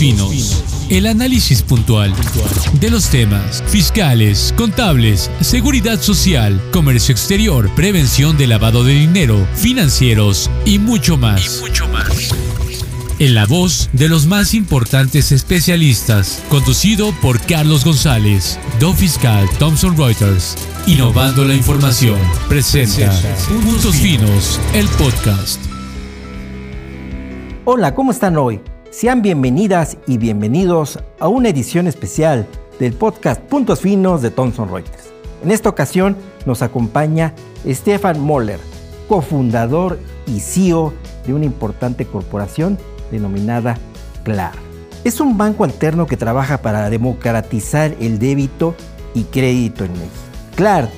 Finos. 0.00 0.64
El 0.88 1.06
análisis 1.06 1.60
puntual 1.60 2.14
de 2.80 2.88
los 2.88 3.10
temas 3.10 3.62
fiscales, 3.66 4.54
contables, 4.56 5.30
seguridad 5.42 6.00
social, 6.00 6.58
comercio 6.72 7.12
exterior, 7.12 7.68
prevención 7.74 8.38
de 8.38 8.46
lavado 8.46 8.82
de 8.82 8.94
dinero, 8.94 9.46
financieros 9.56 10.50
y 10.64 10.78
mucho 10.78 11.18
más. 11.18 11.62
En 13.18 13.34
la 13.34 13.44
voz 13.44 13.90
de 13.92 14.08
los 14.08 14.24
más 14.24 14.54
importantes 14.54 15.32
especialistas, 15.32 16.42
conducido 16.48 17.12
por 17.20 17.38
Carlos 17.38 17.84
González, 17.84 18.58
Do 18.78 18.94
Fiscal 18.94 19.46
Thomson 19.58 19.98
Reuters. 19.98 20.56
Innovando 20.86 21.44
la 21.44 21.52
información, 21.52 22.18
presenta 22.48 23.12
Puntos 23.62 23.96
Finos, 23.96 24.58
el 24.72 24.88
podcast. 24.96 25.60
Hola, 27.66 27.94
¿cómo 27.94 28.12
están 28.12 28.38
hoy? 28.38 28.62
Sean 28.90 29.22
bienvenidas 29.22 29.98
y 30.08 30.18
bienvenidos 30.18 30.98
a 31.20 31.28
una 31.28 31.48
edición 31.50 31.86
especial 31.86 32.44
del 32.80 32.92
podcast 32.92 33.40
Puntos 33.40 33.82
Finos 33.82 34.20
de 34.20 34.32
Thomson 34.32 34.68
Reuters. 34.68 35.12
En 35.44 35.52
esta 35.52 35.68
ocasión 35.68 36.16
nos 36.44 36.60
acompaña 36.60 37.32
Stefan 37.64 38.18
Moller, 38.18 38.58
cofundador 39.08 40.00
y 40.26 40.40
CEO 40.40 40.92
de 41.24 41.34
una 41.34 41.44
importante 41.44 42.04
corporación 42.04 42.78
denominada 43.12 43.78
CLAR. 44.24 44.54
Es 45.04 45.20
un 45.20 45.38
banco 45.38 45.62
alterno 45.62 46.08
que 46.08 46.16
trabaja 46.16 46.58
para 46.58 46.90
democratizar 46.90 47.94
el 48.00 48.18
débito 48.18 48.74
y 49.14 49.22
crédito 49.22 49.84
en 49.84 49.92
México. 49.92 50.16
CLAR, 50.56 50.90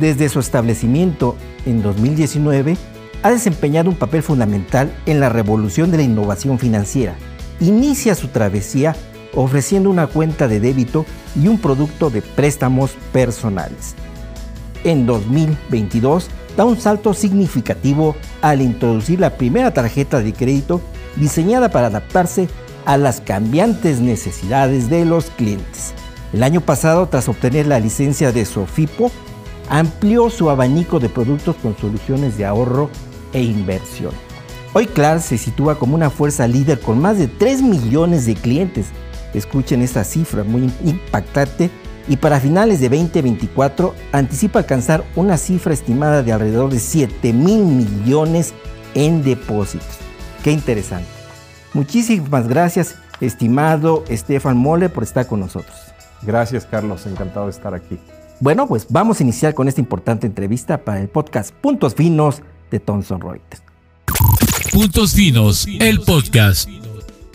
desde 0.00 0.30
su 0.30 0.40
establecimiento 0.40 1.36
en 1.66 1.82
2019, 1.82 2.78
ha 3.22 3.30
desempeñado 3.30 3.90
un 3.90 3.96
papel 3.96 4.22
fundamental 4.22 4.96
en 5.04 5.20
la 5.20 5.28
revolución 5.28 5.90
de 5.90 5.98
la 5.98 6.04
innovación 6.04 6.58
financiera 6.58 7.14
inicia 7.60 8.14
su 8.14 8.28
travesía 8.28 8.94
ofreciendo 9.34 9.90
una 9.90 10.06
cuenta 10.06 10.48
de 10.48 10.60
débito 10.60 11.04
y 11.40 11.48
un 11.48 11.58
producto 11.58 12.10
de 12.10 12.22
préstamos 12.22 12.92
personales. 13.12 13.94
En 14.84 15.06
2022 15.06 16.28
da 16.56 16.64
un 16.64 16.78
salto 16.78 17.14
significativo 17.14 18.16
al 18.42 18.60
introducir 18.60 19.20
la 19.20 19.30
primera 19.36 19.72
tarjeta 19.72 20.20
de 20.20 20.32
crédito 20.32 20.80
diseñada 21.16 21.70
para 21.70 21.88
adaptarse 21.88 22.48
a 22.84 22.96
las 22.96 23.20
cambiantes 23.20 24.00
necesidades 24.00 24.90
de 24.90 25.04
los 25.04 25.26
clientes. 25.30 25.94
El 26.32 26.42
año 26.42 26.60
pasado, 26.60 27.08
tras 27.08 27.28
obtener 27.28 27.66
la 27.66 27.80
licencia 27.80 28.32
de 28.32 28.44
Sofipo, 28.44 29.10
amplió 29.68 30.30
su 30.30 30.50
abanico 30.50 31.00
de 31.00 31.08
productos 31.08 31.56
con 31.56 31.76
soluciones 31.76 32.36
de 32.36 32.44
ahorro 32.44 32.90
e 33.32 33.42
inversión. 33.42 34.12
Hoy 34.76 34.86
Clar 34.86 35.20
se 35.20 35.38
sitúa 35.38 35.78
como 35.78 35.94
una 35.94 36.10
fuerza 36.10 36.48
líder 36.48 36.80
con 36.80 37.00
más 37.00 37.16
de 37.16 37.28
3 37.28 37.62
millones 37.62 38.26
de 38.26 38.34
clientes. 38.34 38.88
Escuchen 39.32 39.82
esta 39.82 40.02
cifra 40.02 40.42
muy 40.42 40.68
impactante 40.84 41.70
y 42.08 42.16
para 42.16 42.40
finales 42.40 42.80
de 42.80 42.88
2024 42.88 43.94
anticipa 44.10 44.58
alcanzar 44.58 45.04
una 45.14 45.36
cifra 45.36 45.72
estimada 45.72 46.24
de 46.24 46.32
alrededor 46.32 46.70
de 46.70 46.80
7 46.80 47.32
mil 47.32 47.64
millones 47.64 48.52
en 48.94 49.22
depósitos. 49.22 49.98
Qué 50.42 50.50
interesante. 50.50 51.06
Muchísimas 51.72 52.48
gracias, 52.48 52.96
estimado 53.20 54.02
Stefan 54.10 54.56
Mole, 54.56 54.88
por 54.88 55.04
estar 55.04 55.28
con 55.28 55.38
nosotros. 55.38 55.76
Gracias, 56.22 56.66
Carlos. 56.66 57.06
Encantado 57.06 57.46
de 57.46 57.52
estar 57.52 57.74
aquí. 57.74 57.96
Bueno, 58.40 58.66
pues 58.66 58.88
vamos 58.88 59.20
a 59.20 59.22
iniciar 59.22 59.54
con 59.54 59.68
esta 59.68 59.80
importante 59.80 60.26
entrevista 60.26 60.78
para 60.78 61.00
el 61.00 61.08
podcast 61.08 61.54
Puntos 61.54 61.94
Finos 61.94 62.42
de 62.72 62.80
Thomson 62.80 63.20
Reuters. 63.20 63.73
Puntos 64.74 65.14
Finos, 65.14 65.68
el 65.78 66.00
podcast. 66.00 66.68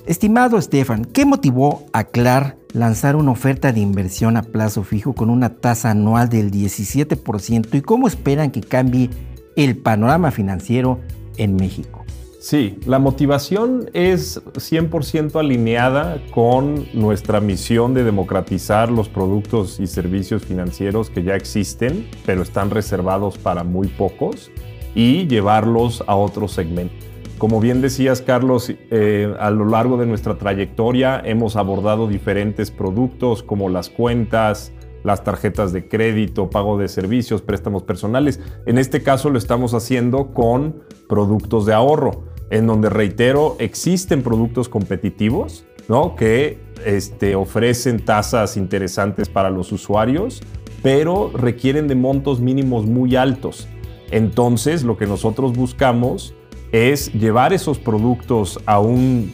Estimado 0.06 0.58
Estefan, 0.58 1.06
¿qué 1.06 1.24
motivó 1.26 1.86
a 1.94 2.04
CLAR 2.04 2.58
lanzar 2.74 3.16
una 3.16 3.32
oferta 3.32 3.72
de 3.72 3.80
inversión 3.80 4.36
a 4.36 4.44
plazo 4.44 4.84
fijo 4.84 5.14
con 5.14 5.30
una 5.30 5.56
tasa 5.56 5.92
anual 5.92 6.28
del 6.28 6.52
17% 6.52 7.76
y 7.76 7.82
cómo 7.82 8.10
esperan 8.10 8.52
que 8.52 8.60
cambie 8.60 9.10
el 9.56 9.78
panorama 9.78 10.32
financiero 10.32 11.00
en 11.38 11.56
México? 11.56 12.04
Sí, 12.42 12.78
la 12.86 13.00
motivación 13.00 13.90
es 13.94 14.44
100% 14.44 15.40
alineada 15.40 16.22
con 16.32 16.88
nuestra 16.94 17.40
misión 17.40 17.94
de 17.94 18.04
democratizar 18.04 18.92
los 18.92 19.08
productos 19.08 19.80
y 19.80 19.88
servicios 19.88 20.44
financieros 20.44 21.10
que 21.10 21.24
ya 21.24 21.36
existen, 21.36 22.06
pero 22.26 22.42
están 22.42 22.70
reservados 22.70 23.38
para 23.38 23.64
muy 23.64 23.88
pocos, 23.88 24.52
y 24.94 25.26
llevarlos 25.28 26.04
a 26.06 26.16
otros 26.16 26.52
segmentos. 26.52 27.10
Como 27.40 27.62
bien 27.62 27.82
decías, 27.82 28.22
Carlos, 28.22 28.70
eh, 28.70 29.34
a 29.40 29.50
lo 29.50 29.64
largo 29.64 29.96
de 29.96 30.06
nuestra 30.06 30.38
trayectoria 30.38 31.22
hemos 31.24 31.56
abordado 31.56 32.06
diferentes 32.06 32.70
productos 32.70 33.44
como 33.44 33.70
las 33.70 33.90
cuentas, 33.90 34.74
las 35.06 35.24
tarjetas 35.24 35.72
de 35.72 35.88
crédito, 35.88 36.50
pago 36.50 36.78
de 36.78 36.90
servicios, 36.90 37.42
préstamos 37.42 37.84
personales. 37.84 38.42
En 38.66 38.78
este 38.78 39.02
caso 39.04 39.30
lo 39.30 39.38
estamos 39.38 39.74
haciendo 39.74 40.34
con 40.34 40.84
productos 41.08 41.66
de 41.66 41.74
ahorro, 41.74 42.26
en 42.50 42.68
donde, 42.68 42.90
reitero, 42.90 43.56
existen 43.60 44.22
productos 44.22 44.68
competitivos 44.68 45.64
¿no? 45.88 46.18
que 46.18 46.60
este, 46.86 47.36
ofrecen 47.36 48.04
tasas 48.04 48.58
interesantes 48.58 49.30
para 49.30 49.50
los 49.50 49.72
usuarios, 49.72 50.42
pero 50.84 51.32
requieren 51.34 51.88
de 51.88 51.96
montos 51.96 52.42
mínimos 52.42 52.86
muy 52.86 53.16
altos. 53.16 53.70
Entonces, 54.12 54.84
lo 54.84 54.98
que 54.98 55.06
nosotros 55.06 55.54
buscamos 55.54 56.36
es 56.72 57.12
llevar 57.14 57.54
esos 57.54 57.80
productos 57.80 58.60
a, 58.66 58.80
un, 58.80 59.34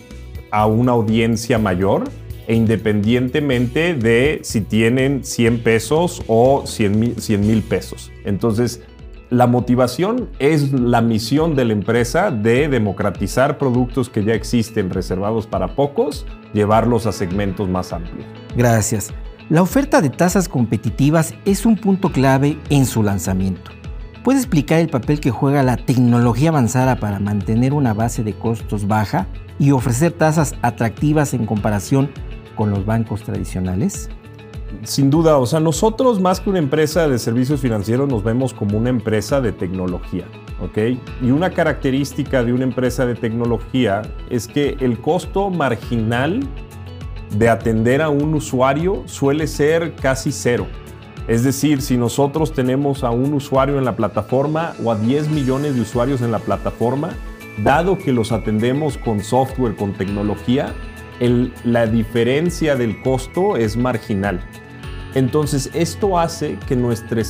a 0.51 0.65
una 0.67 0.93
audiencia 0.93 1.57
mayor 1.57 2.03
e 2.47 2.55
independientemente 2.55 3.93
de 3.93 4.39
si 4.43 4.61
tienen 4.61 5.23
100 5.23 5.63
pesos 5.63 6.21
o 6.27 6.63
100 6.65 7.15
mil 7.41 7.63
pesos. 7.63 8.11
Entonces, 8.23 8.81
la 9.31 9.47
motivación 9.47 10.29
es 10.37 10.71
la 10.71 11.01
misión 11.01 11.55
de 11.55 11.65
la 11.65 11.73
empresa 11.73 12.29
de 12.29 12.69
democratizar 12.69 13.57
productos 13.57 14.09
que 14.09 14.23
ya 14.23 14.33
existen 14.33 14.91
reservados 14.91 15.47
para 15.47 15.75
pocos, 15.75 16.27
llevarlos 16.53 17.07
a 17.07 17.11
segmentos 17.11 17.67
más 17.67 17.91
amplios. 17.91 18.25
Gracias. 18.55 19.11
La 19.49 19.61
oferta 19.61 20.01
de 20.01 20.09
tasas 20.09 20.47
competitivas 20.47 21.33
es 21.45 21.65
un 21.65 21.75
punto 21.75 22.11
clave 22.11 22.57
en 22.69 22.85
su 22.85 23.03
lanzamiento. 23.03 23.71
¿Puede 24.25 24.39
explicar 24.39 24.79
el 24.79 24.89
papel 24.89 25.19
que 25.19 25.29
juega 25.29 25.61
la 25.61 25.77
tecnología 25.77 26.49
avanzada 26.49 26.95
para 26.95 27.19
mantener 27.19 27.73
una 27.73 27.93
base 27.93 28.23
de 28.23 28.33
costos 28.33 28.87
baja 28.87 29.27
y 29.59 29.69
ofrecer 29.69 30.13
tasas 30.13 30.55
atractivas 30.63 31.35
en 31.35 31.45
comparación 31.45 32.09
con 32.55 32.71
los 32.71 32.87
bancos 32.87 33.21
tradicionales? 33.21 34.09
Sin 34.81 35.11
duda, 35.11 35.37
o 35.37 35.45
sea, 35.45 35.59
nosotros 35.59 36.19
más 36.19 36.39
que 36.39 36.49
una 36.49 36.57
empresa 36.57 37.07
de 37.07 37.19
servicios 37.19 37.61
financieros 37.61 38.09
nos 38.09 38.23
vemos 38.23 38.51
como 38.51 38.79
una 38.79 38.89
empresa 38.89 39.41
de 39.41 39.51
tecnología, 39.51 40.25
¿ok? 40.59 40.97
Y 41.21 41.29
una 41.29 41.51
característica 41.51 42.43
de 42.43 42.51
una 42.51 42.63
empresa 42.63 43.05
de 43.05 43.13
tecnología 43.13 44.01
es 44.31 44.47
que 44.47 44.75
el 44.79 44.99
costo 45.01 45.51
marginal 45.51 46.39
de 47.37 47.47
atender 47.47 48.01
a 48.01 48.09
un 48.09 48.33
usuario 48.33 49.03
suele 49.05 49.45
ser 49.45 49.93
casi 49.93 50.31
cero. 50.31 50.65
Es 51.27 51.43
decir, 51.43 51.81
si 51.81 51.97
nosotros 51.97 52.53
tenemos 52.53 53.03
a 53.03 53.09
un 53.09 53.33
usuario 53.33 53.79
en 53.79 53.85
la 53.85 53.95
plataforma 53.95 54.75
o 54.83 54.91
a 54.91 54.95
10 54.95 55.29
millones 55.29 55.75
de 55.75 55.81
usuarios 55.81 56.21
en 56.21 56.31
la 56.31 56.39
plataforma, 56.39 57.09
dado 57.63 57.97
que 57.97 58.13
los 58.13 58.31
atendemos 58.31 58.97
con 58.97 59.23
software, 59.23 59.75
con 59.75 59.93
tecnología, 59.93 60.73
la 61.63 61.87
diferencia 61.87 62.75
del 62.75 63.01
costo 63.01 63.57
es 63.57 63.75
marginal. 63.75 64.39
Entonces, 65.15 65.71
esto 65.73 66.19
hace 66.19 66.59
que 66.67 66.75
nuestra, 66.75 67.21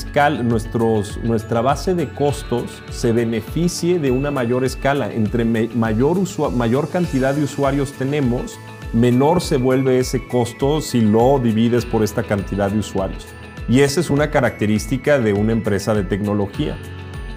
base 1.62 1.94
de 1.94 2.10
costos 2.10 2.82
se 2.90 3.12
beneficie 3.12 4.00
de 4.00 4.10
una 4.10 4.32
mayor 4.32 4.66
escala. 4.66 5.14
Entre 5.14 5.46
mayor 5.46 6.90
cantidad 6.90 7.36
de 7.36 7.44
usuarios 7.44 7.94
tenemos, 7.94 8.60
menor 8.92 9.40
se 9.40 9.58
vuelve 9.58 10.00
ese 10.00 10.28
costo 10.28 10.82
si 10.82 11.00
lo 11.00 11.40
divides 11.40 11.86
por 11.86 12.04
esta 12.04 12.24
cantidad 12.24 12.72
de 12.72 12.80
usuarios. 12.80 13.35
Y 13.68 13.82
esa 13.82 14.00
es 14.00 14.10
una 14.10 14.30
característica 14.30 15.20
de 15.20 15.34
una 15.34 15.52
empresa 15.52 15.94
de 15.94 16.04
tecnología. 16.04 16.78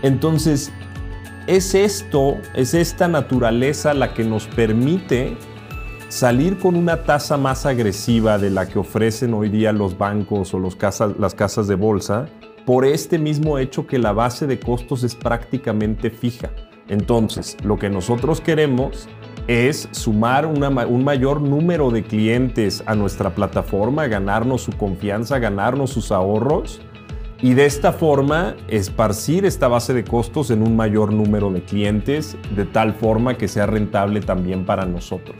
Entonces, 0.03 0.71
es 1.47 1.75
esto, 1.75 2.37
es 2.55 2.75
esta 2.75 3.09
naturaleza 3.09 3.95
la 3.95 4.13
que 4.13 4.25
nos 4.25 4.47
permite 4.47 5.37
salir 6.09 6.59
con 6.59 6.77
una 6.77 7.05
tasa 7.05 7.37
más 7.37 7.67
agresiva 7.67 8.39
de 8.39 8.51
la 8.51 8.69
que 8.69 8.79
ofrecen 8.79 9.35
hoy 9.35 9.49
día 9.49 9.73
los 9.73 9.97
bancos 9.97 10.55
o 10.55 10.59
los 10.59 10.77
las 11.19 11.35
casas 11.35 11.67
de 11.69 11.75
bolsa, 11.75 12.27
por 12.67 12.85
este 12.85 13.19
mismo 13.19 13.59
hecho 13.59 13.87
que 13.87 13.99
la 13.99 14.13
base 14.13 14.47
de 14.47 14.61
costos 14.61 15.03
es 15.03 15.15
prácticamente 15.15 16.11
fija. 16.11 16.51
Entonces, 16.89 17.57
lo 17.63 17.79
que 17.79 17.91
nosotros 17.91 18.41
queremos 18.41 19.09
es 19.49 19.89
sumar 19.93 20.47
un 20.47 21.05
mayor 21.05 21.41
número 21.41 21.91
de 21.91 22.05
clientes 22.05 22.85
a 22.87 22.95
nuestra 22.95 23.35
plataforma, 23.35 24.07
ganarnos 24.07 24.63
su 24.63 24.73
confianza, 24.73 25.39
ganarnos 25.39 25.91
sus 25.91 26.13
ahorros 26.13 26.83
y 27.41 27.55
de 27.55 27.65
esta 27.65 27.93
forma 27.93 28.57
esparcir 28.69 29.47
esta 29.47 29.67
base 29.67 29.95
de 29.95 30.05
costos 30.05 30.51
en 30.51 30.63
un 30.63 30.77
mayor 30.77 31.13
número 31.13 31.51
de 31.51 31.63
clientes 31.63 32.37
de 32.55 32.67
tal 32.67 32.93
forma 32.93 33.39
que 33.39 33.49
sea 33.49 33.67
rentable 33.67 34.21
también 34.21 34.67
para 34.67 34.85
nosotros. 34.85 35.37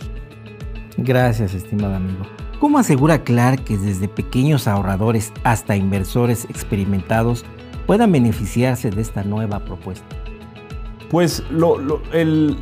Gracias, 0.97 1.53
estimado 1.55 1.95
amigo. 1.95 2.25
¿Cómo 2.61 2.79
asegura 2.79 3.23
Clark 3.23 3.63
que 3.65 3.77
desde 3.77 4.09
pequeños 4.09 4.67
ahorradores 4.67 5.33
hasta 5.45 5.77
inversores 5.77 6.47
experimentados 6.47 7.45
puedan 7.87 8.11
beneficiarse 8.11 8.91
de 8.91 9.03
esta 9.03 9.23
nueva 9.23 9.61
propuesta? 9.61 10.17
Pues 11.11 11.43
el, 12.13 12.57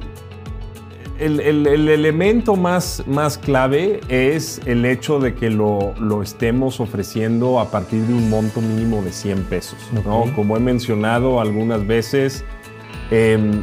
el, 1.19 1.67
elemento 1.67 2.57
más, 2.57 3.03
más 3.07 3.39
clave 3.39 4.01
es 4.09 4.61
el 4.67 4.85
hecho 4.85 5.19
de 5.19 5.35
que 5.35 5.51
lo, 5.51 5.95
estemos 6.23 6.81
ofreciendo 6.81 7.61
a 7.61 7.71
partir 7.71 8.03
de 8.03 8.15
un 8.15 8.29
monto 8.31 8.61
mínimo 8.61 9.03
de 9.03 9.13
100 9.13 9.45
pesos. 9.45 9.79
Como 10.35 10.57
he 10.57 10.61
mencionado 10.61 11.41
algunas 11.41 11.87
veces, 11.87 12.45
em, 13.11 13.63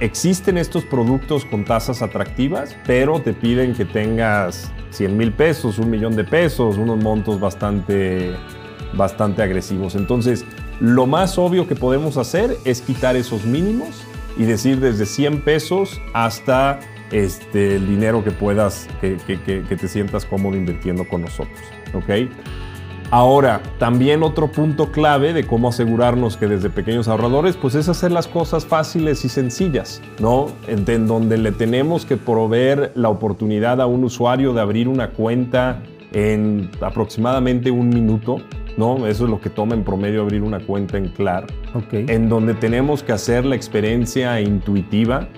existen 0.00 0.58
estos 0.58 0.84
productos 0.84 1.44
con 1.44 1.64
tasas 1.64 2.02
atractivas, 2.02 2.76
pero 2.86 3.20
te 3.20 3.32
piden 3.32 3.74
que 3.74 3.84
tengas 3.84 4.70
100 4.90 5.16
mil 5.16 5.32
pesos, 5.32 5.78
un 5.78 5.90
millón 5.90 6.16
de 6.16 6.24
pesos, 6.24 6.76
unos 6.76 7.02
montos 7.02 7.40
bastante, 7.40 8.34
bastante 8.94 9.42
agresivos. 9.42 9.94
Entonces, 9.94 10.44
lo 10.80 11.06
más 11.06 11.38
obvio 11.38 11.66
que 11.66 11.76
podemos 11.76 12.16
hacer 12.16 12.56
es 12.64 12.80
quitar 12.80 13.16
esos 13.16 13.44
mínimos 13.44 14.02
y 14.36 14.44
decir 14.44 14.80
desde 14.80 15.06
100 15.06 15.42
pesos 15.42 16.00
hasta 16.12 16.80
este, 17.10 17.76
el 17.76 17.86
dinero 17.86 18.24
que 18.24 18.30
puedas, 18.30 18.88
que, 19.00 19.16
te 19.16 19.88
sientas 19.88 20.24
cómodo 20.24 20.56
invirtiendo 20.56 21.06
con 21.06 21.22
nosotros. 21.22 21.58
¿ok? 21.94 22.30
Ahora, 23.12 23.60
también 23.78 24.22
otro 24.22 24.50
punto 24.50 24.90
clave 24.90 25.34
de 25.34 25.46
cómo 25.46 25.68
asegurarnos 25.68 26.38
que 26.38 26.46
desde 26.46 26.70
pequeños 26.70 27.08
ahorradores, 27.08 27.58
pues 27.58 27.74
es 27.74 27.90
hacer 27.90 28.10
las 28.10 28.26
cosas 28.26 28.64
fáciles 28.64 29.26
y 29.26 29.28
sencillas, 29.28 30.00
¿no? 30.18 30.46
En, 30.66 31.06
donde 31.06 31.36
le 31.36 31.52
tenemos 31.52 32.06
que 32.06 32.16
proveer 32.16 32.90
la 32.94 33.10
oportunidad 33.10 33.82
a 33.82 33.86
un 33.86 34.04
usuario 34.04 34.54
de 34.54 34.62
abrir 34.62 34.88
una 34.88 35.10
cuenta 35.10 35.82
en 36.12 36.70
aproximadamente 36.80 37.70
un 37.70 37.88
minuto, 37.88 38.36
¿no? 38.76 39.06
Eso 39.06 39.24
es 39.24 39.30
lo 39.30 39.40
que 39.40 39.50
toma 39.50 39.74
en 39.74 39.84
promedio 39.84 40.22
abrir 40.22 40.42
una 40.42 40.60
cuenta 40.60 40.98
en 40.98 41.08
Clar. 41.08 41.46
En 41.92 42.28
donde 42.28 42.54
tenemos 42.54 43.02
que 43.02 43.12
hacer 43.12 43.44
la 43.44 43.56
experiencia 43.56 44.40
intuitiva, 44.40 45.28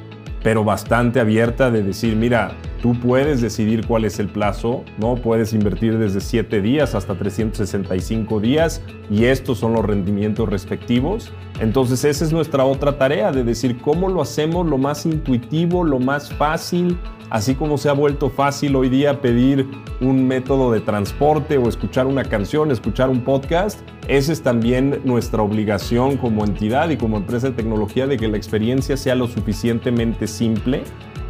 pero 0.43 0.62
bastante 0.62 1.21
abierta 1.21 1.71
de 1.71 1.82
decir, 1.82 2.17
mira, 2.17 2.53
tú 2.82 2.93
puedes 2.93 3.41
decidir 3.41 3.87
cuál 3.87 4.05
es 4.05 4.19
el 4.19 4.29
plazo, 4.29 4.85
¿no? 4.99 5.15
Puedes 5.15 5.55
invertir 5.55 5.97
desde 5.99 6.21
7 6.21 6.61
días 6.61 6.94
hasta 6.94 7.15
365 7.15 8.41
días 8.41 8.82
y 9.11 9.25
estos 9.25 9.59
son 9.59 9.73
los 9.73 9.85
rendimientos 9.87 10.47
respectivos. 10.49 11.32
Entonces 11.61 12.05
esa 12.05 12.25
es 12.25 12.33
nuestra 12.33 12.65
otra 12.65 12.99
tarea 12.99 13.31
de 13.31 13.45
decir 13.45 13.79
cómo 13.81 14.09
lo 14.09 14.21
hacemos 14.21 14.67
lo 14.67 14.77
más 14.77 15.06
intuitivo, 15.06 15.85
lo 15.85 16.01
más 16.01 16.33
fácil, 16.35 16.99
así 17.31 17.55
como 17.55 17.79
se 17.79 17.89
ha 17.89 17.93
vuelto 17.93 18.29
fácil 18.29 18.75
hoy 18.75 18.89
día 18.89 19.21
pedir 19.21 19.69
un 20.01 20.27
método 20.27 20.73
de 20.73 20.81
transporte 20.81 21.56
o 21.56 21.69
escuchar 21.69 22.06
una 22.06 22.25
canción, 22.25 22.73
escuchar 22.73 23.09
un 23.09 23.21
podcast, 23.21 23.81
esa 24.09 24.33
es 24.33 24.43
también 24.43 25.01
nuestra 25.05 25.43
obligación 25.43 26.17
como 26.17 26.45
entidad 26.45 26.91
y 26.91 26.97
como 26.97 27.17
empresa 27.17 27.51
de 27.51 27.55
tecnología 27.55 28.06
de 28.06 28.17
que 28.17 28.27
la 28.27 28.37
experiencia 28.37 28.97
sea 28.97 29.15
lo 29.15 29.29
suficientemente 29.29 30.27
simple 30.27 30.83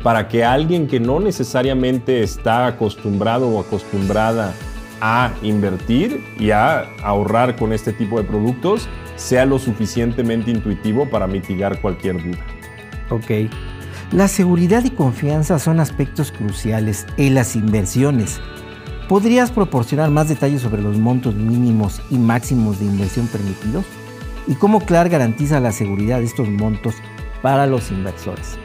para 0.02 0.28
que 0.28 0.44
alguien 0.44 0.86
que 0.86 1.00
no 1.00 1.20
necesariamente 1.20 2.22
está 2.22 2.66
acostumbrado 2.66 3.48
o 3.48 3.60
acostumbrada 3.60 4.54
a 5.06 5.34
invertir 5.42 6.24
y 6.40 6.50
a 6.50 6.88
ahorrar 7.02 7.56
con 7.56 7.74
este 7.74 7.92
tipo 7.92 8.16
de 8.16 8.24
productos 8.24 8.88
sea 9.16 9.44
lo 9.44 9.58
suficientemente 9.58 10.50
intuitivo 10.50 11.10
para 11.10 11.26
mitigar 11.26 11.78
cualquier 11.82 12.24
duda. 12.24 12.42
Ok. 13.10 13.50
La 14.12 14.28
seguridad 14.28 14.82
y 14.82 14.90
confianza 14.90 15.58
son 15.58 15.78
aspectos 15.78 16.32
cruciales 16.32 17.06
en 17.18 17.34
las 17.34 17.54
inversiones. 17.54 18.40
¿Podrías 19.06 19.50
proporcionar 19.50 20.08
más 20.08 20.30
detalles 20.30 20.62
sobre 20.62 20.80
los 20.80 20.96
montos 20.96 21.34
mínimos 21.34 22.00
y 22.08 22.16
máximos 22.16 22.78
de 22.78 22.86
inversión 22.86 23.26
permitidos? 23.26 23.84
¿Y 24.46 24.54
cómo 24.54 24.80
CLAR 24.80 25.10
garantiza 25.10 25.60
la 25.60 25.72
seguridad 25.72 26.20
de 26.20 26.24
estos 26.24 26.48
montos 26.48 26.94
para 27.42 27.66
los 27.66 27.90
inversores? 27.90 28.58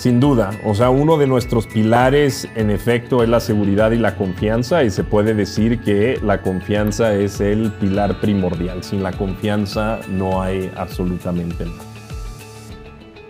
Sin 0.00 0.18
duda, 0.18 0.48
o 0.64 0.74
sea, 0.74 0.88
uno 0.88 1.18
de 1.18 1.26
nuestros 1.26 1.66
pilares 1.66 2.48
en 2.54 2.70
efecto 2.70 3.22
es 3.22 3.28
la 3.28 3.38
seguridad 3.38 3.90
y 3.90 3.98
la 3.98 4.16
confianza 4.16 4.82
y 4.82 4.88
se 4.88 5.04
puede 5.04 5.34
decir 5.34 5.82
que 5.82 6.18
la 6.24 6.40
confianza 6.40 7.12
es 7.12 7.38
el 7.42 7.70
pilar 7.72 8.18
primordial. 8.18 8.82
Sin 8.82 9.02
la 9.02 9.12
confianza 9.12 9.98
no 10.08 10.40
hay 10.40 10.72
absolutamente 10.74 11.66
nada. 11.66 11.82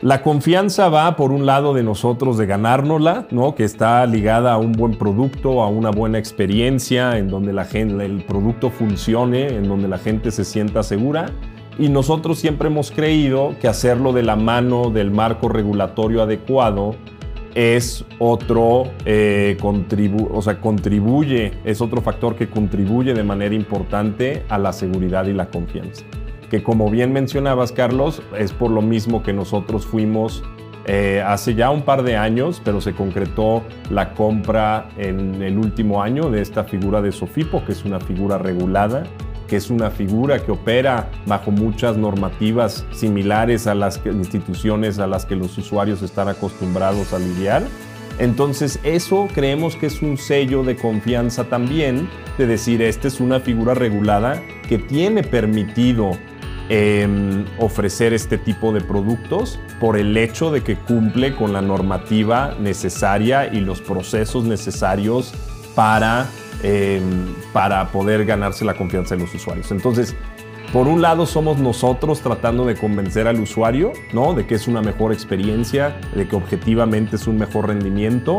La 0.01 0.23
confianza 0.23 0.89
va 0.89 1.17
por 1.17 1.33
un 1.33 1.45
lado 1.45 1.75
de 1.75 1.83
nosotros 1.83 2.39
de 2.39 2.47
ganárnosla, 2.47 3.27
¿no? 3.33 3.57
que 3.57 3.65
está 3.65 4.07
ligada 4.07 4.53
a 4.53 4.59
un 4.59 4.71
buen 4.71 4.95
producto, 4.95 5.65
a 5.65 5.69
una 5.69 5.91
buena 5.91 6.19
experiencia, 6.19 7.19
en 7.19 7.27
donde 7.27 7.53
la 7.53 7.65
gente, 7.65 8.07
el 8.07 8.23
producto 8.23 8.71
funcione, 8.71 9.49
en 9.49 9.67
donde 9.67 9.89
la 9.89 9.99
gente 9.99 10.31
se 10.31 10.45
sienta 10.45 10.85
segura. 10.85 11.33
Y 11.81 11.89
nosotros 11.89 12.39
siempre 12.39 12.69
hemos 12.69 12.91
creído 12.91 13.55
que 13.59 13.67
hacerlo 13.67 14.13
de 14.13 14.23
la 14.23 14.37
mano 14.37 14.91
del 14.91 15.11
marco 15.11 15.49
regulatorio 15.49 16.21
adecuado 16.21 16.95
es 17.55 18.05
otro, 18.19 18.85
eh, 19.07 19.57
o 20.31 20.43
sea, 20.43 20.61
contribuye, 20.61 21.53
es 21.65 21.81
otro 21.81 22.03
factor 22.03 22.37
que 22.37 22.51
contribuye 22.51 23.15
de 23.15 23.25
manera 23.25 23.55
importante 23.55 24.43
a 24.51 24.59
la 24.59 24.75
seguridad 24.75 25.25
y 25.25 25.33
la 25.33 25.49
confianza. 25.49 26.05
Que 26.51 26.63
como 26.63 26.91
bien 26.91 27.15
mencionabas, 27.15 27.73
Carlos, 27.73 28.21
es 28.39 28.53
por 28.53 28.71
lo 28.71 28.83
mismo 28.83 29.23
que 29.23 29.33
nosotros 29.33 29.87
fuimos 29.87 30.45
eh, 30.85 31.23
hace 31.27 31.55
ya 31.55 31.71
un 31.71 31.81
par 31.81 32.03
de 32.03 32.15
años, 32.15 32.61
pero 32.63 32.83
se 32.83 32.93
concretó 32.93 33.63
la 33.89 34.13
compra 34.13 34.91
en 34.99 35.41
el 35.41 35.57
último 35.57 36.03
año 36.03 36.31
de 36.31 36.43
esta 36.43 36.65
figura 36.65 37.01
de 37.01 37.11
Sofipo, 37.11 37.65
que 37.65 37.73
es 37.73 37.87
una 37.87 38.01
figura 38.01 38.37
regulada, 38.37 39.05
que 39.51 39.57
es 39.57 39.69
una 39.69 39.91
figura 39.91 40.43
que 40.43 40.53
opera 40.53 41.11
bajo 41.27 41.51
muchas 41.51 41.99
normativas 41.99 42.87
similares 42.93 43.67
a 43.67 43.75
las 43.75 44.01
instituciones 44.07 44.99
a 44.99 45.07
las 45.07 45.27
que 45.27 45.37
los 45.37 45.59
usuarios 45.59 46.01
están 46.01 46.29
acostumbrados 46.29 47.13
a 47.13 47.19
lidiar. 47.19 47.65
Entonces 48.19 48.79
eso 48.85 49.29
creemos 49.35 49.77
que 49.77 49.87
es 49.87 50.01
un 50.01 50.17
sello 50.17 50.63
de 50.63 50.77
confianza 50.77 51.45
también, 51.45 52.09
de 52.39 52.47
decir, 52.47 52.81
esta 52.81 53.09
es 53.09 53.21
una 53.21 53.41
figura 53.41 53.75
regulada 53.75 54.41
que 54.69 54.79
tiene 54.79 55.23
permitido 55.23 56.13
Em, 56.73 57.47
ofrecer 57.59 58.13
este 58.13 58.39
tipo 58.39 58.73
de 58.73 58.81
productos 58.81 59.59
por 59.81 59.99
el 59.99 60.17
hecho 60.17 60.53
de 60.53 60.63
que 60.63 60.77
cumple 60.77 61.35
con 61.35 61.53
la 61.53 61.61
normativa 61.61 62.55
necesaria 62.61 63.53
y 63.53 63.59
los 63.59 63.81
procesos 63.81 64.45
necesarios 64.45 65.35
para, 65.75 66.29
em, 66.63 67.35
para 67.53 67.91
poder 67.91 68.25
ganarse 68.25 68.65
la 68.65 68.75
confianza 68.75 69.17
de 69.17 69.23
los 69.23 69.35
usuarios. 69.35 69.71
Entonces, 69.71 70.15
por 70.73 70.87
un 70.87 71.03
lado 71.03 71.27
somos 71.27 71.59
nosotros 71.59 72.21
tratando 72.21 72.65
de 72.65 72.77
convencer 72.77 73.27
al 73.27 73.41
usuario, 73.41 73.93
¿no? 74.13 74.35
De 74.35 74.47
que 74.47 74.55
es 74.55 74.69
una 74.69 74.83
mejor 74.83 75.13
experiencia, 75.13 75.97
de 76.15 76.29
que 76.29 76.37
objetivamente 76.37 77.17
es 77.17 77.27
un 77.27 77.39
mejor 77.39 77.69
rendimiento, 77.69 78.39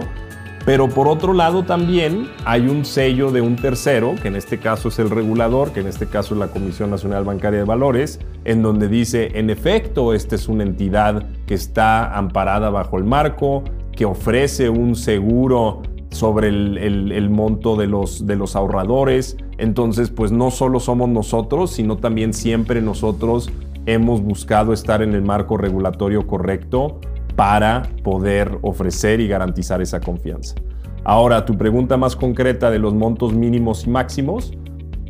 pero 0.65 0.87
por 0.89 1.07
otro 1.07 1.33
lado 1.33 1.63
también 1.63 2.29
hay 2.45 2.67
un 2.67 2.85
sello 2.85 3.31
de 3.31 3.41
un 3.41 3.55
tercero, 3.55 4.15
que 4.21 4.27
en 4.27 4.35
este 4.35 4.59
caso 4.59 4.89
es 4.89 4.99
el 4.99 5.09
regulador, 5.09 5.73
que 5.73 5.79
en 5.79 5.87
este 5.87 6.05
caso 6.05 6.35
es 6.35 6.39
la 6.39 6.47
Comisión 6.47 6.91
Nacional 6.91 7.23
Bancaria 7.23 7.59
de 7.59 7.65
Valores, 7.65 8.19
en 8.45 8.61
donde 8.61 8.87
dice, 8.87 9.31
en 9.33 9.49
efecto, 9.49 10.13
esta 10.13 10.35
es 10.35 10.47
una 10.47 10.63
entidad 10.63 11.25
que 11.47 11.55
está 11.55 12.15
amparada 12.15 12.69
bajo 12.69 12.97
el 12.97 13.03
marco, 13.03 13.63
que 13.91 14.05
ofrece 14.05 14.69
un 14.69 14.95
seguro 14.95 15.81
sobre 16.11 16.49
el, 16.49 17.29
monto 17.29 17.75
de 17.75 17.87
los, 17.87 18.27
de 18.27 18.35
los 18.35 18.55
ahorradores. 18.55 19.37
Entonces, 19.57 20.09
pues 20.09 20.31
no 20.31 20.51
solo 20.51 20.79
somos 20.79 21.09
nosotros, 21.09 21.71
sino 21.71 21.97
también 21.97 22.33
siempre 22.33 22.81
nosotros 22.81 23.49
hemos 23.85 24.21
buscado 24.21 24.73
estar 24.73 25.01
en 25.01 25.13
el 25.13 25.23
marco 25.23 25.57
regulatorio 25.57 26.27
correcto 26.27 26.99
para 27.35 27.83
poder 28.03 28.59
ofrecer 28.61 29.19
y 29.19 29.27
garantizar 29.27 29.81
esa 29.81 29.99
confianza. 29.99 30.55
Ahora, 31.03 31.45
tu 31.45 31.57
pregunta 31.57 31.97
más 31.97 32.15
concreta 32.15 32.69
de 32.69 32.77
los 32.77 32.93
montos 32.93 33.33
mínimos 33.33 33.87
y 33.87 33.89
máximos. 33.89 34.53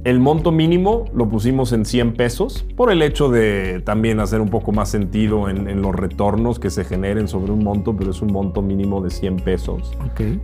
El 0.03 0.19
monto 0.19 0.51
mínimo 0.51 1.05
lo 1.13 1.29
pusimos 1.29 1.73
en 1.73 1.85
100 1.85 2.13
pesos 2.13 2.65
por 2.75 2.91
el 2.91 3.03
hecho 3.03 3.29
de 3.29 3.81
también 3.81 4.19
hacer 4.19 4.41
un 4.41 4.49
poco 4.49 4.71
más 4.71 4.89
sentido 4.89 5.47
en, 5.47 5.81
los 5.81 5.93
retornos 5.93 6.57
que 6.57 6.71
se 6.71 6.83
generen 6.85 7.27
sobre 7.27 7.51
un 7.51 7.63
monto, 7.63 7.95
pero 7.95 8.09
es 8.09 8.21
un 8.21 8.33
monto 8.33 8.63
mínimo 8.63 9.01
de 9.01 9.11
100 9.11 9.37
pesos. 9.37 9.93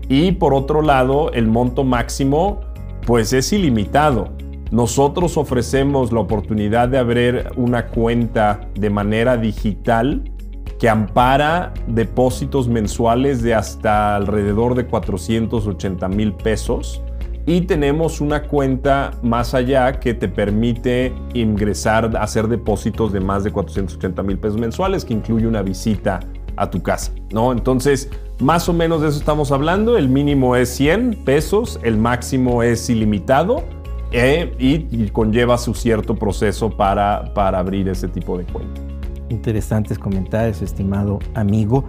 Y 0.10 0.34
por 0.34 0.54
otro 0.54 0.84
lado, 0.84 1.32
el 1.32 1.48
monto 1.48 1.84
máximo 1.84 2.60
pues 3.08 3.34
es 3.34 3.52
ilimitado. 3.52 4.30
Nosotros 4.70 5.38
ofrecemos 5.38 6.12
la 6.12 6.20
oportunidad 6.20 6.90
de 6.90 7.00
abrir 7.00 7.48
una 7.56 7.88
cuenta 7.88 8.70
de 8.76 8.92
manera 8.92 9.38
digital 9.38 10.32
que 10.78 10.88
ampara 10.88 11.74
depósitos 11.88 12.68
mensuales 12.68 13.42
de 13.42 13.56
hasta 13.56 14.16
alrededor 14.16 14.76
de 14.76 14.86
480 14.86 16.08
mil 16.10 16.34
pesos. 16.34 17.02
Y 17.48 17.62
tenemos 17.62 18.20
una 18.20 18.44
cuenta 18.44 19.12
más 19.24 19.54
allá 19.54 20.02
que 20.02 20.14
te 20.14 20.28
permite 20.28 21.14
ingresar, 21.34 22.18
hacer 22.18 22.50
depósitos 22.50 23.14
de 23.14 23.22
más 23.22 23.46
de 23.46 23.52
480 23.52 24.22
mil 24.22 24.38
pesos 24.38 24.60
mensuales, 24.60 25.06
que 25.06 25.14
incluye 25.14 25.48
una 25.48 25.62
visita 25.62 26.20
a 26.58 26.70
tu 26.70 26.84
casa, 26.84 27.14
¿no? 27.32 27.54
Entonces, 27.54 28.10
más 28.40 28.68
o 28.68 28.74
menos 28.74 29.02
de 29.02 29.08
eso 29.08 29.18
estamos 29.18 29.54
hablando. 29.54 29.98
El 29.98 30.10
mínimo 30.10 30.58
es 30.58 30.68
100 30.76 31.24
pesos, 31.24 31.80
el 31.84 31.98
máximo 31.98 32.64
es 32.64 32.90
ilimitado 32.90 33.64
eh, 34.12 34.54
y, 34.60 35.08
conlleva 35.12 35.58
su 35.58 35.74
cierto 35.74 36.16
proceso 36.16 36.70
para, 36.70 37.34
para 37.34 37.60
abrir 37.60 37.88
ese 37.88 38.10
tipo 38.10 38.38
de 38.38 38.44
cuenta. 38.44 38.82
Interesantes 39.30 39.98
comentarios, 39.98 40.62
estimado 40.62 41.20
amigo. 41.34 41.86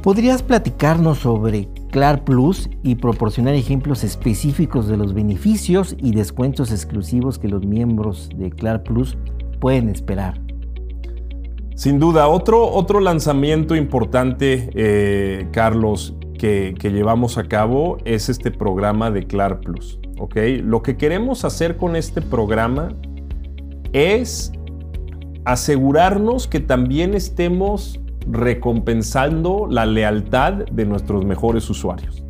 ¿Podrías 0.00 0.44
platicarnos 0.44 1.18
sobre 1.18 1.68
Clar 1.92 2.24
Plus 2.24 2.70
y 2.82 2.94
proporcionar 2.94 3.54
ejemplos 3.54 4.02
específicos 4.02 4.88
de 4.88 4.96
los 4.96 5.12
beneficios 5.12 5.94
y 5.98 6.12
descuentos 6.12 6.72
exclusivos 6.72 7.38
que 7.38 7.48
los 7.48 7.66
miembros 7.66 8.30
de 8.34 8.50
Clar 8.50 8.82
Plus 8.82 9.18
pueden 9.60 9.90
esperar? 9.90 10.40
Sin 11.74 11.98
duda, 11.98 12.28
otro, 12.28 12.66
otro 12.66 12.98
lanzamiento 12.98 13.76
importante, 13.76 14.70
eh, 14.74 15.48
Carlos, 15.52 16.14
que, 16.38 16.74
que, 16.78 16.90
llevamos 16.90 17.36
a 17.36 17.44
cabo 17.44 17.98
es 18.06 18.30
este 18.30 18.50
programa 18.50 19.10
de 19.10 19.26
Clar 19.26 19.60
Plus. 19.60 20.00
Lo 20.62 20.82
que 20.82 20.96
queremos 20.96 21.44
hacer 21.44 21.76
con 21.76 21.94
este 21.94 22.22
programa 22.22 22.88
es 23.92 24.50
asegurarnos 25.44 26.48
que 26.48 26.60
también 26.60 27.12
estemos 27.12 28.00
recompensando 28.30 29.66
la 29.70 29.86
lealtad 29.86 30.52
de 30.70 30.86
nuestros 30.86 31.24
mejores 31.24 31.68
usuarios. 31.70 32.22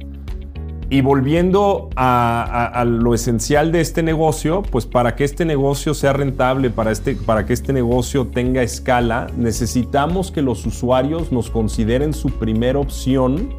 Y 0.93 1.01
volviendo 1.01 1.89
a, 1.97 2.85
lo 2.87 3.15
esencial 3.15 3.73
de 3.73 3.81
este 3.81 4.03
negocio, 4.03 4.61
pues 4.61 4.85
para 4.85 5.17
que 5.17 5.25
este 5.25 5.47
negocio 5.47 5.95
sea 5.95 6.13
rentable, 6.13 6.69
para, 6.69 6.91
este, 6.91 7.15
para 7.15 7.47
que 7.47 7.55
este 7.55 7.73
negocio 7.73 8.27
tenga 8.27 8.63
escala, 8.63 9.27
necesitamos 9.35 10.31
que 10.31 10.43
los 10.43 10.67
usuarios 10.67 11.33
nos 11.33 11.49
consideren 11.49 12.13
su 12.13 12.29
primera 12.29 12.79
opción 12.79 13.55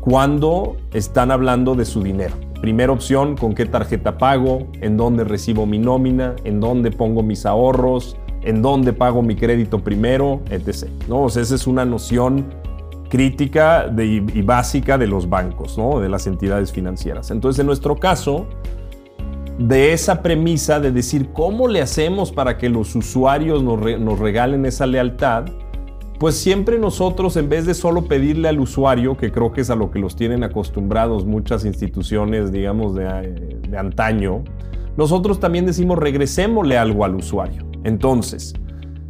cuando 0.00 0.78
están 0.94 1.30
hablando 1.30 1.74
de 1.74 1.84
su 1.84 2.02
dinero. 2.02 2.34
Primera 2.62 2.90
opción, 2.90 3.36
con 3.36 3.54
qué 3.54 3.66
tarjeta 3.66 4.16
pago, 4.16 4.68
en 4.80 4.96
dónde 4.96 5.24
recibo 5.24 5.66
mi 5.66 5.78
nómina, 5.78 6.36
en 6.44 6.60
dónde 6.60 6.90
pongo 6.90 7.22
mis 7.22 7.44
ahorros, 7.44 8.16
en 8.46 8.62
dónde 8.62 8.92
pago 8.92 9.22
mi 9.22 9.34
crédito 9.34 9.80
primero, 9.80 10.40
etc. 10.50 10.88
¿no? 11.08 11.26
esa 11.26 11.40
es 11.40 11.66
una 11.66 11.84
noción 11.84 12.46
crítica 13.08 13.92
y 13.98 14.42
básica 14.42 14.98
de 14.98 15.06
los 15.06 15.28
bancos, 15.28 15.76
¿no? 15.76 16.00
de 16.00 16.08
las 16.08 16.26
entidades 16.26 16.72
financieras. 16.72 17.30
Entonces, 17.30 17.60
en 17.60 17.66
nuestro 17.66 17.96
caso, 17.96 18.46
de 19.58 19.92
esa 19.92 20.22
premisa 20.22 20.80
de 20.80 20.92
decir 20.92 21.30
cómo 21.32 21.68
le 21.68 21.80
hacemos 21.82 22.32
para 22.32 22.58
que 22.58 22.68
los 22.68 22.94
usuarios 22.94 23.62
nos, 23.62 24.00
nos 24.00 24.18
regalen 24.18 24.64
esa 24.66 24.86
lealtad, 24.86 25.46
pues 26.18 26.36
siempre 26.36 26.78
nosotros, 26.78 27.36
en 27.36 27.48
vez 27.48 27.66
de 27.66 27.74
solo 27.74 28.06
pedirle 28.06 28.48
al 28.48 28.60
usuario, 28.60 29.16
que 29.16 29.30
creo 29.30 29.52
que 29.52 29.60
es 29.60 29.70
a 29.70 29.76
lo 29.76 29.90
que 29.90 29.98
los 29.98 30.16
tienen 30.16 30.44
acostumbrados 30.44 31.26
muchas 31.26 31.64
instituciones, 31.64 32.52
digamos, 32.52 32.94
de, 32.94 33.60
de 33.68 33.78
antaño, 33.78 34.42
nosotros 34.96 35.40
también 35.40 35.66
decimos 35.66 35.98
regresémosle 35.98 36.78
algo 36.78 37.04
al 37.04 37.16
usuario. 37.16 37.66
Entonces, 37.86 38.52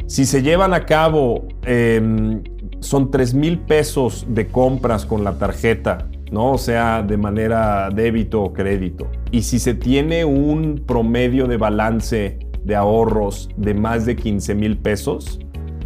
si 0.06 0.26
se 0.26 0.42
llevan 0.42 0.75
a 0.75 0.85
cabo, 0.85 1.49
em, 1.64 2.42
son 2.80 3.11
3 3.11 3.33
mil 3.33 3.59
pesos 3.59 4.26
de 4.28 4.49
compras 4.49 5.06
con 5.06 5.25
la 5.25 5.38
tarjeta, 5.38 6.06
¿no? 6.30 6.52
O 6.52 6.59
sea, 6.59 7.02
de 7.02 7.16
manera 7.16 7.88
débito 7.88 8.42
o 8.42 8.52
crédito. 8.52 9.09
Y 9.33 9.42
si 9.42 9.59
se 9.59 9.73
tiene 9.73 10.26
un 10.26 10.85
promedio 10.87 11.47
de 11.47 11.56
balance 11.56 12.38
de 12.64 12.76
ahorros 12.76 13.49
de 13.56 13.73
más 13.73 14.04
de 14.04 14.14
15 14.14 14.54
mil 14.54 14.76
pesos, 14.76 15.40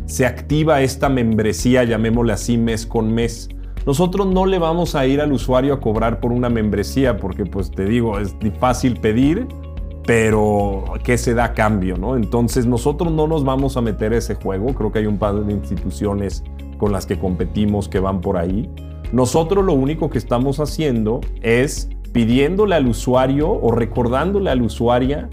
se 0.07 0.27
activa 0.27 0.83
esta 0.83 1.09
membresía, 1.09 1.85
llamémosle 1.85 2.33
así, 2.33 2.59
mes 2.59 2.87
con 2.87 3.15
mes. 3.15 3.49
Nosotros 3.87 4.27
no 4.27 4.47
le 4.47 4.59
vamos 4.59 4.97
a 4.97 5.07
ir 5.07 5.21
al 5.21 5.33
usuario 5.33 5.75
a 5.75 5.81
cobrar 5.81 6.19
por 6.19 6.33
una 6.33 6.51
membresía 6.51 7.19
porque, 7.19 7.47
pues 7.47 7.71
te 7.71 7.85
digo, 7.85 8.19
es 8.19 8.35
fácil 8.59 8.99
pedir 8.99 9.47
pero 10.11 10.87
¿qué 11.05 11.17
se 11.17 11.35
da 11.35 11.55
cambio? 11.55 11.97
¿no? 11.97 12.17
Entonces 12.17 12.67
nosotros 12.67 13.13
no 13.13 13.29
nos 13.29 13.45
vamos 13.45 13.77
a 13.77 13.81
meter 13.81 14.13
a 14.13 14.17
ese 14.17 14.35
juego, 14.35 14.75
creo 14.75 14.91
que 14.91 14.99
hay 14.99 15.07
un 15.07 15.19
par 15.19 15.37
de 15.37 15.53
instituciones 15.53 16.43
con 16.79 16.91
las 16.91 17.07
que 17.07 17.17
competimos 17.17 17.89
que 17.89 18.01
van 18.01 18.21
por 18.21 18.37
ahí. 18.37 18.69
Nosotros 19.13 19.65
lo 19.65 19.73
único 19.73 20.11
que 20.11 20.19
estamos 20.19 20.59
haciendo 20.59 21.21
es 21.43 21.91
pidiéndole 22.13 22.75
al 22.75 22.89
usuario 22.89 23.53
o 23.53 23.71
recordándole 23.71 24.51
al 24.51 24.63
usuaria 24.63 25.29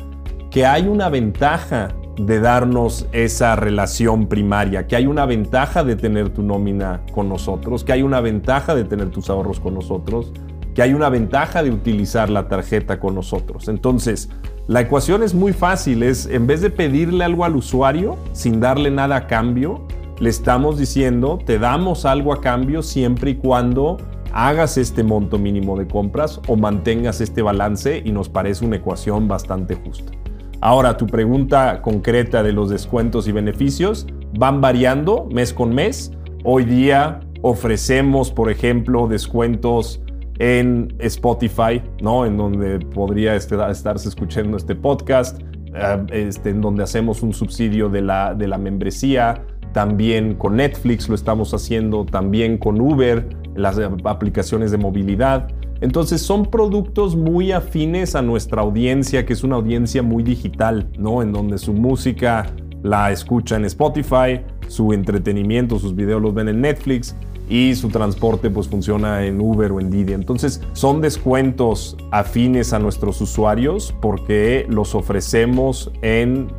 que 0.51 0.67
hay 0.67 0.87
una 0.87 1.09
ventaja 1.09 1.95
de 2.15 2.39
darnos 2.39 3.07
esa 3.13 3.55
relación 3.55 4.27
primaria, 4.27 4.85
que 4.85 4.95
hay 4.95 5.07
una 5.07 5.25
ventaja 5.25 5.83
de 5.83 5.95
tener 5.95 6.29
tu 6.29 6.43
nómina 6.43 7.01
con 7.15 7.29
nosotros, 7.29 7.83
que 7.83 7.93
hay 7.93 8.03
una 8.03 8.21
ventaja 8.21 8.75
de 8.75 8.83
tener 8.83 9.09
tus 9.09 9.31
ahorros 9.31 9.59
con 9.59 9.73
nosotros, 9.73 10.33
que 10.75 10.83
hay 10.83 10.93
una 10.93 11.09
ventaja 11.09 11.63
de 11.63 11.71
utilizar 11.71 12.29
la 12.29 12.47
tarjeta 12.47 12.99
con 12.99 13.15
nosotros. 13.15 13.69
Entonces, 13.69 14.29
la 14.67 14.81
ecuación 14.81 15.23
es 15.23 15.33
muy 15.33 15.53
fácil, 15.53 16.03
es 16.03 16.25
en 16.25 16.45
vez 16.45 16.59
de 16.59 16.69
pedirle 16.69 17.23
algo 17.23 17.45
al 17.45 17.55
usuario 17.55 18.17
sin 18.33 18.59
darle 18.59 18.91
nada 18.91 19.15
a 19.15 19.27
cambio, 19.27 19.87
le 20.19 20.29
estamos 20.29 20.77
diciendo, 20.77 21.39
te 21.45 21.57
damos 21.57 22.05
algo 22.05 22.33
a 22.33 22.41
cambio 22.41 22.81
siempre 22.81 23.31
y 23.31 23.35
cuando 23.35 23.97
hagas 24.33 24.77
este 24.77 25.03
monto 25.03 25.37
mínimo 25.37 25.77
de 25.77 25.87
compras 25.87 26.41
o 26.47 26.57
mantengas 26.57 27.21
este 27.21 27.41
balance 27.41 28.01
y 28.03 28.11
nos 28.11 28.27
parece 28.27 28.65
una 28.65 28.75
ecuación 28.75 29.29
bastante 29.29 29.75
justa. 29.75 30.11
Ahora, 30.59 30.97
tu 30.97 31.07
pregunta 31.07 31.81
concreta 31.81 32.43
de 32.43 32.51
los 32.51 32.69
descuentos 32.69 33.27
y 33.29 33.31
beneficios 33.31 34.05
van 34.37 34.59
variando 34.59 35.29
mes 35.31 35.53
con 35.53 35.73
mes. 35.73 36.11
Hoy 36.43 36.65
día 36.65 37.21
ofrecemos, 37.41 38.31
por 38.31 38.51
ejemplo, 38.51 39.07
descuentos 39.07 40.01
en 40.39 40.93
Spotify, 40.99 41.81
¿no? 42.01 42.25
En 42.25 42.37
donde 42.37 42.79
podría 42.79 43.35
este, 43.35 43.55
estarse 43.69 44.09
escuchando 44.09 44.57
este 44.57 44.75
podcast, 44.75 45.41
eh, 45.73 46.05
este, 46.11 46.51
en 46.51 46.61
donde 46.61 46.83
hacemos 46.83 47.23
un 47.23 47.33
subsidio 47.33 47.89
de 47.89 48.01
la, 48.01 48.33
de 48.33 48.47
la 48.47 48.57
membresía, 48.57 49.43
también 49.73 50.35
con 50.35 50.55
Netflix 50.55 51.09
lo 51.09 51.15
estamos 51.15 51.53
haciendo, 51.53 52.05
también 52.05 52.57
con 52.57 52.79
Uber, 52.79 53.27
las 53.55 53.79
aplicaciones 54.05 54.71
de 54.71 54.77
movilidad. 54.77 55.49
Entonces 55.81 56.21
son 56.21 56.45
productos 56.47 57.15
muy 57.15 57.51
afines 57.51 58.15
a 58.15 58.21
nuestra 58.21 58.61
audiencia, 58.61 59.25
que 59.25 59.33
es 59.33 59.43
una 59.43 59.55
audiencia 59.55 60.01
muy 60.01 60.23
digital, 60.23 60.89
¿no? 60.97 61.21
En 61.21 61.31
donde 61.31 61.59
su 61.59 61.73
música 61.73 62.47
la 62.81 63.11
escucha 63.11 63.55
en 63.55 63.65
Spotify, 63.65 64.41
su 64.67 64.93
entretenimiento, 64.93 65.77
sus 65.77 65.95
videos 65.95 66.21
los 66.21 66.33
ven 66.33 66.47
en 66.47 66.61
Netflix 66.61 67.15
y 67.49 67.75
su 67.75 67.89
transporte 67.89 68.49
pues 68.49 68.67
funciona 68.67 69.25
en 69.25 69.39
Uber 69.39 69.71
o 69.71 69.79
en 69.79 69.89
Didi. 69.89 70.13
Entonces 70.13 70.61
son 70.73 71.01
descuentos 71.01 71.95
afines 72.11 72.73
a 72.73 72.79
nuestros 72.79 73.21
usuarios 73.21 73.93
porque 74.01 74.65
los 74.69 74.95
ofrecemos 74.95 75.91
en, 76.01 76.49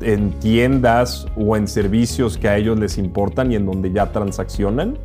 en 0.00 0.30
tiendas 0.40 1.26
o 1.36 1.56
en 1.56 1.68
servicios 1.68 2.38
que 2.38 2.48
a 2.48 2.56
ellos 2.56 2.78
les 2.78 2.98
importan 2.98 3.52
y 3.52 3.56
en 3.56 3.66
donde 3.66 3.92
ya 3.92 4.10
transaccionan. 4.12 4.98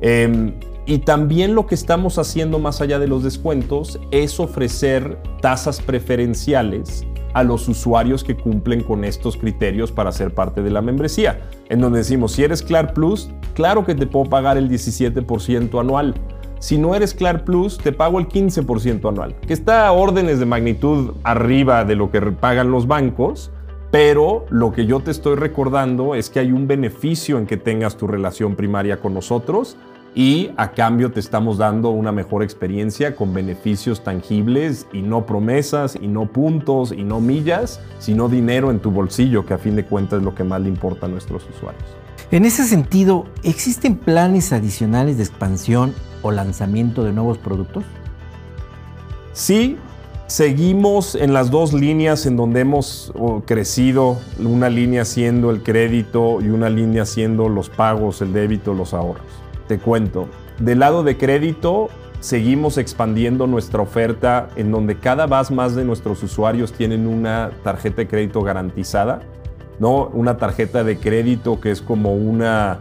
Em, 0.00 0.54
y 0.86 0.98
también 0.98 1.54
lo 1.54 1.66
que 1.66 1.74
estamos 1.74 2.18
haciendo 2.18 2.58
más 2.58 2.80
allá 2.80 2.98
de 2.98 3.08
los 3.08 3.22
descuentos 3.22 3.98
es 4.10 4.38
ofrecer 4.38 5.18
tasas 5.40 5.80
preferenciales 5.80 7.06
a 7.34 7.42
los 7.42 7.68
usuarios 7.68 8.24
que 8.24 8.36
cumplen 8.36 8.82
con 8.82 9.04
estos 9.04 9.36
criterios 9.36 9.92
para 9.92 10.12
ser 10.12 10.32
parte 10.32 10.62
de 10.62 10.70
la 10.70 10.80
membresía. 10.80 11.48
En 11.68 11.80
donde 11.80 11.98
decimos, 11.98 12.32
si 12.32 12.44
eres 12.44 12.62
Clar 12.62 12.94
Plus, 12.94 13.30
claro 13.54 13.84
que 13.84 13.94
te 13.94 14.06
puedo 14.06 14.30
pagar 14.30 14.56
el 14.56 14.70
17% 14.70 15.78
anual. 15.78 16.14
Si 16.60 16.78
no 16.78 16.94
eres 16.94 17.12
Clar 17.12 17.44
Plus, 17.44 17.76
te 17.76 17.92
pago 17.92 18.18
el 18.18 18.28
15% 18.28 19.08
anual, 19.08 19.36
que 19.46 19.52
está 19.52 19.86
a 19.86 19.92
órdenes 19.92 20.38
de 20.38 20.46
magnitud 20.46 21.14
arriba 21.22 21.84
de 21.84 21.96
lo 21.96 22.10
que 22.10 22.22
pagan 22.22 22.70
los 22.70 22.86
bancos, 22.86 23.50
pero 23.90 24.46
lo 24.48 24.72
que 24.72 24.86
yo 24.86 25.00
te 25.00 25.10
estoy 25.10 25.36
recordando 25.36 26.14
es 26.14 26.30
que 26.30 26.40
hay 26.40 26.52
un 26.52 26.66
beneficio 26.66 27.38
en 27.38 27.46
que 27.46 27.56
tengas 27.56 27.96
tu 27.96 28.06
relación 28.06 28.56
primaria 28.56 29.00
con 29.00 29.12
nosotros 29.14 29.76
y 30.14 30.52
a 30.56 30.70
cambio 30.70 31.10
te 31.10 31.18
estamos 31.18 31.58
dando 31.58 31.90
una 31.90 32.12
mejor 32.12 32.44
experiencia 32.44 33.16
con 33.16 33.34
beneficios 33.34 34.04
tangibles 34.04 34.86
y 34.92 35.02
no 35.02 35.26
promesas 35.26 35.98
y 36.00 36.06
no 36.06 36.26
puntos 36.26 36.92
y 36.92 37.02
no 37.02 37.20
millas, 37.20 37.80
sino 37.98 38.28
dinero 38.28 38.70
en 38.70 38.78
tu 38.78 38.92
bolsillo, 38.92 39.44
que 39.44 39.54
a 39.54 39.58
fin 39.58 39.74
de 39.74 39.84
cuentas 39.84 40.20
es 40.20 40.24
lo 40.24 40.34
que 40.34 40.44
más 40.44 40.60
le 40.60 40.68
importa 40.68 41.06
a 41.06 41.08
nuestros 41.08 41.44
usuarios. 41.48 41.84
En 42.30 42.44
ese 42.44 42.64
sentido, 42.64 43.26
¿existen 43.42 43.96
planes 43.96 44.52
adicionales 44.52 45.16
de 45.16 45.24
expansión 45.24 45.94
o 46.22 46.30
lanzamiento 46.30 47.04
de 47.04 47.12
nuevos 47.12 47.38
productos? 47.38 47.84
Sí, 49.32 49.76
seguimos 50.28 51.16
en 51.16 51.32
las 51.32 51.50
dos 51.50 51.72
líneas 51.72 52.24
en 52.26 52.36
donde 52.36 52.60
hemos 52.60 53.12
crecido, 53.46 54.18
una 54.38 54.70
línea 54.70 55.04
siendo 55.04 55.50
el 55.50 55.64
crédito 55.64 56.40
y 56.40 56.50
una 56.50 56.70
línea 56.70 57.04
siendo 57.04 57.48
los 57.48 57.68
pagos, 57.68 58.22
el 58.22 58.32
débito, 58.32 58.74
los 58.74 58.94
ahorros. 58.94 59.43
Te 59.68 59.78
cuento, 59.78 60.28
del 60.58 60.80
lado 60.80 61.02
de 61.02 61.16
crédito 61.16 61.88
seguimos 62.20 62.78
expandiendo 62.78 63.46
nuestra 63.46 63.82
oferta 63.82 64.48
en 64.56 64.70
donde 64.70 64.98
cada 64.98 65.26
vez 65.26 65.50
más 65.50 65.74
de 65.74 65.84
nuestros 65.84 66.22
usuarios 66.22 66.72
tienen 66.72 67.06
una 67.06 67.50
tarjeta 67.62 67.96
de 67.96 68.08
crédito 68.08 68.42
garantizada, 68.42 69.20
¿no? 69.78 70.06
Una 70.06 70.36
tarjeta 70.36 70.84
de 70.84 70.98
crédito 70.98 71.60
que 71.60 71.70
es 71.70 71.82
como 71.82 72.14
una 72.14 72.80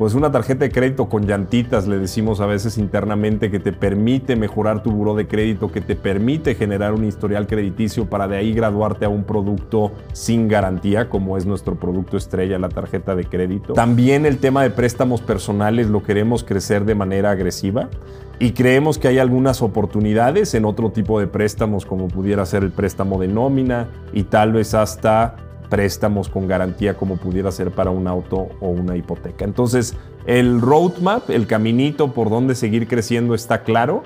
pues 0.00 0.14
una 0.14 0.32
tarjeta 0.32 0.64
de 0.64 0.70
crédito 0.70 1.10
con 1.10 1.26
llantitas, 1.26 1.86
le 1.86 1.98
decimos 1.98 2.40
a 2.40 2.46
veces 2.46 2.78
internamente, 2.78 3.50
que 3.50 3.60
te 3.60 3.70
permite 3.70 4.34
mejorar 4.34 4.82
tu 4.82 4.90
buro 4.90 5.14
de 5.14 5.28
crédito, 5.28 5.70
que 5.70 5.82
te 5.82 5.94
permite 5.94 6.54
generar 6.54 6.94
un 6.94 7.04
historial 7.04 7.46
crediticio 7.46 8.08
para 8.08 8.26
de 8.26 8.38
ahí 8.38 8.54
graduarte 8.54 9.04
a 9.04 9.10
un 9.10 9.24
producto 9.24 9.92
sin 10.14 10.48
garantía, 10.48 11.10
como 11.10 11.36
es 11.36 11.44
nuestro 11.44 11.74
producto 11.74 12.16
estrella, 12.16 12.58
la 12.58 12.70
tarjeta 12.70 13.14
de 13.14 13.26
crédito. 13.26 13.74
También 13.74 14.24
el 14.24 14.38
tema 14.38 14.62
de 14.62 14.70
préstamos 14.70 15.20
personales 15.20 15.86
lo 15.88 16.02
queremos 16.02 16.44
crecer 16.44 16.86
de 16.86 16.94
manera 16.94 17.32
agresiva 17.32 17.90
y 18.38 18.52
creemos 18.52 18.96
que 18.96 19.08
hay 19.08 19.18
algunas 19.18 19.60
oportunidades 19.60 20.54
en 20.54 20.64
otro 20.64 20.92
tipo 20.92 21.20
de 21.20 21.26
préstamos, 21.26 21.84
como 21.84 22.08
pudiera 22.08 22.46
ser 22.46 22.62
el 22.62 22.70
préstamo 22.70 23.20
de 23.20 23.28
nómina 23.28 23.88
y 24.14 24.22
tal 24.22 24.52
vez 24.52 24.72
hasta 24.72 25.36
préstamos 25.70 26.28
con 26.28 26.46
garantía 26.46 26.96
como 26.96 27.16
pudiera 27.16 27.50
ser 27.50 27.70
para 27.70 27.90
un 27.90 28.06
auto 28.06 28.48
o 28.60 28.68
una 28.68 28.96
hipoteca. 28.96 29.46
Entonces, 29.46 29.96
el 30.26 30.60
roadmap, 30.60 31.30
el 31.30 31.46
caminito 31.46 32.12
por 32.12 32.28
donde 32.28 32.54
seguir 32.54 32.86
creciendo 32.86 33.34
está 33.34 33.62
claro. 33.62 34.02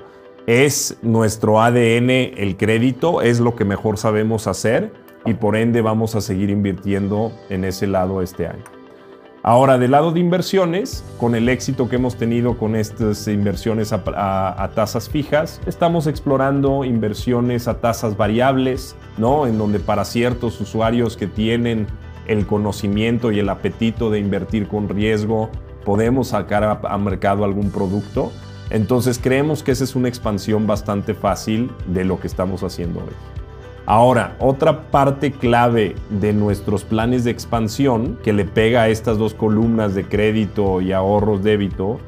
Es 0.47 0.97
nuestro 1.01 1.59
ADN 1.59 2.09
el 2.09 2.55
crédito, 2.55 3.21
es 3.21 3.39
lo 3.39 3.55
que 3.55 3.65
mejor 3.65 3.97
sabemos 3.97 4.47
hacer 4.47 4.93
y 5.25 5.33
por 5.33 5.55
ende 5.55 5.81
vamos 5.81 6.15
a 6.15 6.21
seguir 6.21 6.51
invirtiendo 6.51 7.31
en 7.49 7.65
ese 7.65 7.87
lado 7.87 8.21
este 8.21 8.47
año. 8.47 8.63
Ahora, 9.47 9.77
del 9.77 9.91
lado 9.91 10.11
de 10.11 10.19
inversiones, 10.19 11.03
con 11.19 11.35
el 11.35 11.49
éxito 11.49 11.87
que 11.87 11.97
hemos 11.97 12.15
tenido 12.15 12.57
con 12.57 12.75
estas 12.75 13.27
inversiones 13.27 13.93
a, 13.93 14.71
tasas 14.73 15.07
fijas, 15.07 15.61
estamos 15.67 16.07
explorando 16.07 16.83
inversiones 16.83 17.67
a 17.67 17.79
tasas 17.79 18.17
variables, 18.17 18.95
¿no? 19.19 19.45
En 19.45 19.59
donde 19.59 19.79
para 19.79 20.03
ciertos 20.03 20.59
usuarios 20.59 21.15
que 21.15 21.27
tienen 21.27 21.85
el 22.25 22.47
conocimiento 22.47 23.31
y 23.31 23.37
el 23.37 23.49
apetito 23.49 24.09
de 24.09 24.17
invertir 24.17 24.67
con 24.67 24.89
riesgo, 24.89 25.51
podemos 25.83 26.29
sacar 26.29 26.79
a 26.83 26.97
mercado 26.97 27.45
algún 27.45 27.69
producto. 27.69 28.31
Entonces 28.71 29.19
creemos 29.21 29.61
que 29.61 29.73
esa 29.73 29.83
es 29.83 29.95
una 29.95 30.07
expansión 30.07 30.65
bastante 30.65 31.13
fácil 31.13 31.69
de 31.85 32.03
lo 32.03 32.19
que 32.19 32.25
estamos 32.25 32.63
haciendo 32.63 33.01
hoy. 33.01 33.34
Ahora, 33.87 34.35
otra 34.39 34.89
parte 34.89 35.31
clave 35.31 35.93
de 36.09 36.33
nuestros 36.33 36.83
planes 36.83 37.23
de 37.23 37.29
expansión 37.29 38.17
que 38.23 38.33
le 38.33 38.43
pega 38.43 38.81
a 38.81 38.89
estas 38.89 39.19
dos 39.19 39.35
columnas 39.35 39.93
de 39.93 40.05
crédito 40.05 40.81
y 40.81 40.91
ahorros 40.91 41.43
débito 41.43 41.99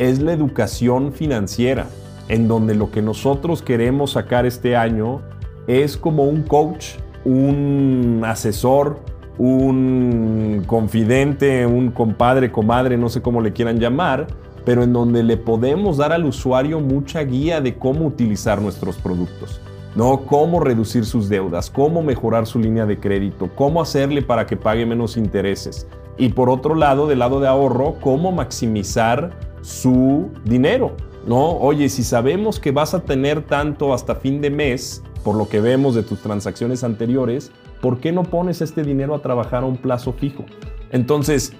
es 0.00 0.20
la 0.20 0.32
educación 0.32 1.12
financiera, 1.12 1.86
en 2.28 2.48
donde 2.48 2.74
lo 2.74 2.90
que 2.90 3.00
nosotros 3.00 3.62
queremos 3.62 4.12
sacar 4.12 4.44
este 4.44 4.74
año 4.74 5.20
es 5.68 5.96
como 5.96 6.24
un 6.24 6.42
coach, 6.42 6.94
un 7.24 8.22
asesor, 8.26 8.98
un 9.38 10.64
confidente, 10.66 11.64
un 11.64 11.92
compadre, 11.92 12.50
comadre, 12.50 12.96
no 12.96 13.08
sé 13.08 13.22
cómo 13.22 13.40
le 13.40 13.52
quieran 13.52 13.78
llamar, 13.78 14.26
pero 14.64 14.82
en 14.82 14.92
donde 14.92 15.22
le 15.22 15.36
podemos 15.36 15.98
dar 15.98 16.12
al 16.12 16.24
usuario 16.24 16.80
mucha 16.80 17.22
guía 17.22 17.60
de 17.60 17.76
cómo 17.76 18.06
utilizar 18.06 18.60
nuestros 18.60 18.96
productos. 18.96 19.60
¿No? 19.94 20.26
Cómo 20.26 20.60
reducir 20.60 21.04
sus 21.04 21.28
deudas, 21.28 21.70
cómo 21.70 22.02
mejorar 22.02 22.46
su 22.46 22.58
línea 22.58 22.86
de 22.86 22.98
crédito, 22.98 23.50
cómo 23.54 23.82
hacerle 23.82 24.22
para 24.22 24.46
que 24.46 24.56
pague 24.56 24.86
menos 24.86 25.16
intereses. 25.16 25.86
Y 26.16 26.30
por 26.30 26.50
otro 26.50 26.74
lado, 26.74 27.06
del 27.06 27.20
lado 27.20 27.40
de 27.40 27.48
ahorro, 27.48 27.96
cómo 28.00 28.32
maximizar 28.32 29.30
su 29.62 30.30
dinero, 30.44 30.92
¿no? 31.26 31.52
Oye, 31.52 31.88
si 31.88 32.02
sabemos 32.04 32.60
que 32.60 32.72
vas 32.72 32.94
a 32.94 33.00
tener 33.00 33.42
tanto 33.42 33.94
hasta 33.94 34.14
fin 34.14 34.40
de 34.40 34.50
mes, 34.50 35.02
por 35.24 35.34
lo 35.34 35.48
que 35.48 35.60
vemos 35.60 35.94
de 35.94 36.02
tus 36.02 36.20
transacciones 36.20 36.84
anteriores, 36.84 37.50
¿por 37.80 38.00
qué 38.00 38.12
no 38.12 38.22
pones 38.22 38.60
este 38.60 38.82
dinero 38.82 39.14
a 39.14 39.22
trabajar 39.22 39.62
a 39.62 39.66
un 39.66 39.76
plazo 39.76 40.12
fijo? 40.12 40.44
Entonces, 40.90 41.52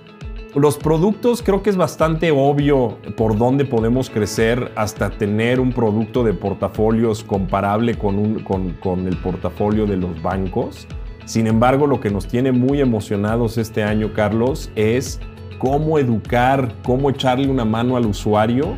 los 0.54 0.78
productos 0.78 1.42
creo 1.42 1.62
que 1.62 1.71
es 1.71 1.76
bastante 1.76 2.33
obvio 2.33 2.99
por 3.16 3.38
dónde 3.38 3.64
podemos 3.64 4.11
crecer 4.11 4.73
hasta 4.75 5.11
tener 5.11 5.61
un 5.61 5.73
producto 5.73 6.25
de 6.25 6.35
portafolios 6.35 7.23
comparable 7.23 7.97
con, 7.97 9.07
el 9.07 9.16
portafolio 9.19 9.87
de 9.87 9.97
los 9.97 10.21
bancos. 10.23 10.89
Sin 11.25 11.47
embargo, 11.47 11.86
lo 11.86 12.00
que 12.00 12.10
nos 12.10 12.26
tiene 12.26 12.50
muy 12.50 12.80
emocionados 12.80 13.58
este 13.58 13.84
año, 13.84 14.13
Carlos, 14.13 14.73
es 14.75 15.21
cómo 15.58 16.00
educar, 16.00 16.75
cómo 16.82 17.10
echarle 17.10 17.47
una 17.47 17.65
mano 17.65 17.97
al 17.97 18.06
usuario 18.06 18.76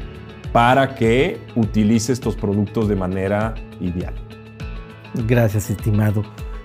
para 0.52 0.94
que 0.94 1.40
utilice 1.56 2.12
estos 2.12 2.36
productos 2.36 2.86
de 2.88 2.96
manera 2.96 3.54
ideal. 3.80 4.12
Gracias, 5.26 5.70
estimado. 5.70 6.22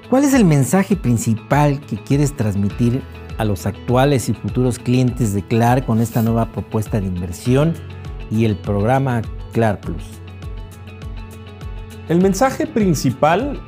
¿Cuál 0.10 0.26
es 0.26 0.34
el 0.34 0.44
mensaje 0.44 0.98
principal 0.98 1.80
que 1.80 1.96
quieres 1.96 2.36
transmitir 2.36 3.02
a 3.38 3.46
los 3.46 3.66
actuales 3.66 4.30
y 4.30 4.34
futuros 4.34 4.80
clientes 4.80 5.34
de 5.34 5.44
CLAR 5.44 5.86
con 5.86 6.02
esta 6.02 6.22
nueva 6.22 6.52
propuesta 6.52 7.00
de 7.00 7.08
inversión 7.08 7.74
y 8.32 8.46
el 8.46 8.56
programa 8.56 9.22
CLAR 9.54 9.80
Plus? 9.80 10.04
El 12.10 12.22
mensaje 12.22 12.68
principal, 12.68 13.60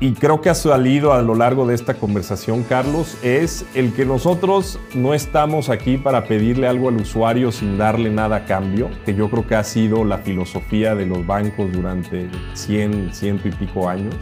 y 0.00 0.12
creo 0.12 0.40
que 0.40 0.50
ha 0.50 0.54
salido 0.54 1.12
a 1.12 1.22
lo 1.22 1.34
largo 1.34 1.66
de 1.66 1.74
esta 1.74 1.94
conversación, 1.94 2.64
Carlos, 2.64 3.16
es 3.22 3.64
el 3.74 3.92
que 3.94 4.04
nosotros 4.04 4.80
no 4.94 5.14
estamos 5.14 5.68
aquí 5.70 5.96
para 5.96 6.24
pedirle 6.24 6.66
algo 6.66 6.88
al 6.88 6.96
usuario 6.96 7.52
sin 7.52 7.78
darle 7.78 8.10
nada 8.10 8.36
a 8.36 8.44
cambio, 8.44 8.90
que 9.06 9.14
yo 9.14 9.30
creo 9.30 9.46
que 9.46 9.54
ha 9.54 9.64
sido 9.64 10.04
la 10.04 10.18
filosofía 10.18 10.94
de 10.94 11.06
los 11.06 11.24
bancos 11.24 11.72
durante 11.72 12.28
100, 12.54 13.14
ciento 13.14 13.48
y 13.48 13.52
pico 13.52 13.88
años 13.88 14.14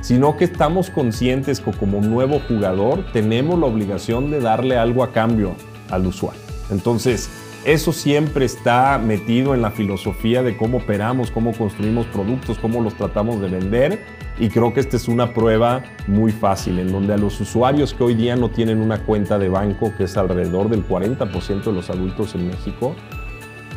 sino 0.00 0.36
que 0.36 0.44
estamos 0.44 0.90
conscientes 0.90 1.60
que 1.60 1.72
como 1.72 2.00
nuevo 2.00 2.40
jugador 2.48 3.04
tenemos 3.12 3.58
la 3.58 3.66
obligación 3.66 4.30
de 4.30 4.40
darle 4.40 4.76
algo 4.76 5.02
a 5.02 5.12
cambio 5.12 5.54
al 5.90 6.06
usuario. 6.06 6.40
Entonces, 6.70 7.30
eso 7.64 7.92
siempre 7.92 8.44
está 8.44 8.98
metido 8.98 9.54
en 9.54 9.62
la 9.62 9.70
filosofía 9.70 10.42
de 10.42 10.56
cómo 10.56 10.78
operamos, 10.78 11.30
cómo 11.30 11.52
construimos 11.52 12.06
productos, 12.06 12.58
cómo 12.58 12.80
los 12.80 12.94
tratamos 12.94 13.40
de 13.40 13.48
vender. 13.48 14.04
Y 14.38 14.48
creo 14.48 14.72
que 14.72 14.80
esta 14.80 14.96
es 14.96 15.08
una 15.08 15.34
prueba 15.34 15.82
muy 16.06 16.30
fácil, 16.30 16.78
en 16.78 16.92
donde 16.92 17.14
a 17.14 17.18
los 17.18 17.40
usuarios 17.40 17.92
que 17.92 18.04
hoy 18.04 18.14
día 18.14 18.36
no 18.36 18.50
tienen 18.50 18.80
una 18.80 19.04
cuenta 19.04 19.38
de 19.38 19.48
banco, 19.48 19.92
que 19.98 20.04
es 20.04 20.16
alrededor 20.16 20.70
del 20.70 20.86
40% 20.86 21.64
de 21.64 21.72
los 21.72 21.90
adultos 21.90 22.36
en 22.36 22.46
México, 22.46 22.94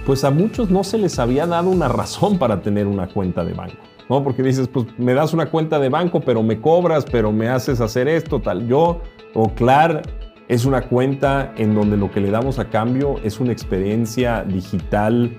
pues 0.05 0.23
a 0.23 0.31
muchos 0.31 0.69
no 0.69 0.83
se 0.83 0.97
les 0.97 1.17
había 1.19 1.47
dado 1.47 1.69
una 1.69 1.87
razón 1.87 2.37
para 2.37 2.61
tener 2.61 2.85
una 2.85 3.07
cuenta 3.07 3.43
de 3.43 3.53
banco. 3.53 3.90
¿No? 4.11 4.25
Porque 4.25 4.43
dices, 4.43 4.67
pues 4.67 4.87
me 4.97 5.13
das 5.13 5.33
una 5.33 5.45
cuenta 5.45 5.79
de 5.79 5.87
banco, 5.87 6.19
pero 6.19 6.43
me 6.43 6.59
cobras, 6.59 7.05
pero 7.09 7.31
me 7.31 7.47
haces 7.47 7.79
hacer 7.79 8.09
esto, 8.09 8.41
tal. 8.41 8.67
Yo, 8.67 8.99
o 9.33 9.53
Clar, 9.53 10.01
es 10.49 10.65
una 10.65 10.81
cuenta 10.81 11.53
en 11.55 11.73
donde 11.73 11.95
lo 11.95 12.11
que 12.11 12.19
le 12.19 12.29
damos 12.29 12.59
a 12.59 12.65
cambio 12.69 13.15
es 13.23 13.39
una 13.39 13.53
experiencia 13.53 14.43
digital 14.43 15.33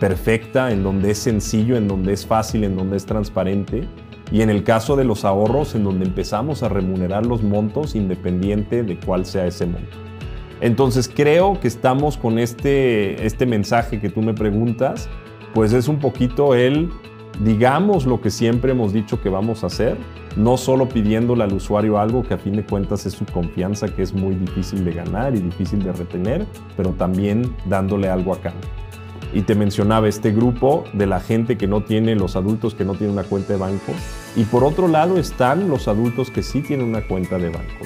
perfecta, 0.00 0.72
en 0.72 0.82
donde 0.82 1.10
es 1.10 1.18
sencillo, 1.18 1.76
en 1.76 1.86
donde 1.86 2.14
es 2.14 2.24
fácil, 2.24 2.64
en 2.64 2.76
donde 2.76 2.96
es 2.96 3.04
transparente. 3.04 3.86
Y 4.32 4.40
en 4.40 4.48
el 4.48 4.64
caso 4.64 4.96
de 4.96 5.04
los 5.04 5.26
ahorros, 5.26 5.74
en 5.74 5.84
donde 5.84 6.06
empezamos 6.06 6.62
a 6.62 6.70
remunerar 6.70 7.26
los 7.26 7.42
montos 7.42 7.94
independiente 7.94 8.82
de 8.84 8.98
cuál 8.98 9.26
sea 9.26 9.46
ese 9.46 9.66
monto. 9.66 9.98
Entonces 10.62 11.12
creo 11.14 11.60
que 11.60 11.68
estamos 11.68 12.16
con 12.16 12.38
este, 12.38 13.26
este 13.26 13.44
mensaje 13.44 14.00
que 14.00 14.08
tú 14.08 14.22
me 14.22 14.32
preguntas, 14.32 15.10
pues 15.52 15.74
es 15.74 15.88
un 15.88 15.98
poquito 15.98 16.54
el 16.54 16.88
digamos 17.40 18.06
lo 18.06 18.20
que 18.20 18.30
siempre 18.30 18.72
hemos 18.72 18.92
dicho 18.92 19.20
que 19.20 19.28
vamos 19.28 19.64
a 19.64 19.66
hacer, 19.66 19.96
no 20.36 20.56
solo 20.56 20.88
pidiéndole 20.88 21.44
al 21.44 21.52
usuario 21.52 21.98
algo 21.98 22.22
que 22.22 22.34
a 22.34 22.38
fin 22.38 22.56
de 22.56 22.64
cuentas 22.64 23.06
es 23.06 23.14
su 23.14 23.24
confianza, 23.24 23.88
que 23.88 24.02
es 24.02 24.12
muy 24.12 24.34
difícil 24.34 24.84
de 24.84 24.92
ganar 24.92 25.34
y 25.34 25.40
difícil 25.40 25.82
de 25.82 25.92
retener, 25.92 26.46
pero 26.76 26.90
también 26.90 27.54
dándole 27.66 28.08
algo 28.08 28.32
a 28.34 28.40
cambio. 28.40 28.68
Y 29.32 29.42
te 29.42 29.56
mencionaba 29.56 30.08
este 30.08 30.30
grupo 30.30 30.84
de 30.92 31.06
la 31.06 31.18
gente 31.18 31.56
que 31.56 31.66
no 31.66 31.82
tiene, 31.82 32.14
los 32.14 32.36
adultos 32.36 32.74
que 32.74 32.84
no 32.84 32.94
tienen 32.94 33.14
una 33.14 33.24
cuenta 33.24 33.52
de 33.52 33.58
banco, 33.58 33.92
y 34.36 34.44
por 34.44 34.62
otro 34.62 34.86
lado 34.86 35.18
están 35.18 35.68
los 35.68 35.88
adultos 35.88 36.30
que 36.30 36.42
sí 36.42 36.62
tienen 36.62 36.86
una 36.86 37.06
cuenta 37.06 37.38
de 37.38 37.48
banco, 37.48 37.84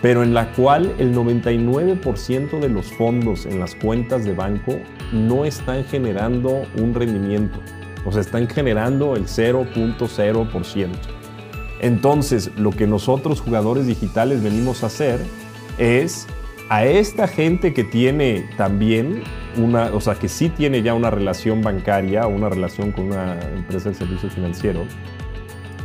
pero 0.00 0.22
en 0.22 0.32
la 0.32 0.52
cual 0.52 0.94
el 0.98 1.12
99% 1.14 2.60
de 2.60 2.68
los 2.68 2.92
fondos 2.92 3.46
en 3.46 3.58
las 3.58 3.74
cuentas 3.74 4.24
de 4.24 4.34
banco 4.34 4.76
no 5.12 5.44
están 5.44 5.84
generando 5.84 6.62
un 6.78 6.94
rendimiento 6.94 7.58
o 8.06 8.12
sea, 8.12 8.20
están 8.20 8.48
generando 8.48 9.16
el 9.16 9.26
0.0%. 9.26 10.88
Entonces, 11.80 12.50
lo 12.56 12.70
que 12.70 12.86
nosotros 12.86 13.40
jugadores 13.40 13.86
digitales 13.86 14.42
venimos 14.42 14.82
a 14.82 14.86
hacer 14.86 15.20
es 15.76 16.26
a 16.70 16.84
esta 16.84 17.28
gente 17.28 17.74
que 17.74 17.84
tiene 17.84 18.48
también 18.56 19.22
una, 19.56 19.86
o 19.92 20.00
sea, 20.00 20.14
que 20.14 20.28
sí 20.28 20.48
tiene 20.48 20.82
ya 20.82 20.94
una 20.94 21.10
relación 21.10 21.62
bancaria 21.62 22.26
o 22.26 22.30
una 22.30 22.48
relación 22.48 22.92
con 22.92 23.06
una 23.06 23.38
empresa 23.54 23.90
de 23.90 23.94
servicios 23.94 24.32
financieros, 24.32 24.86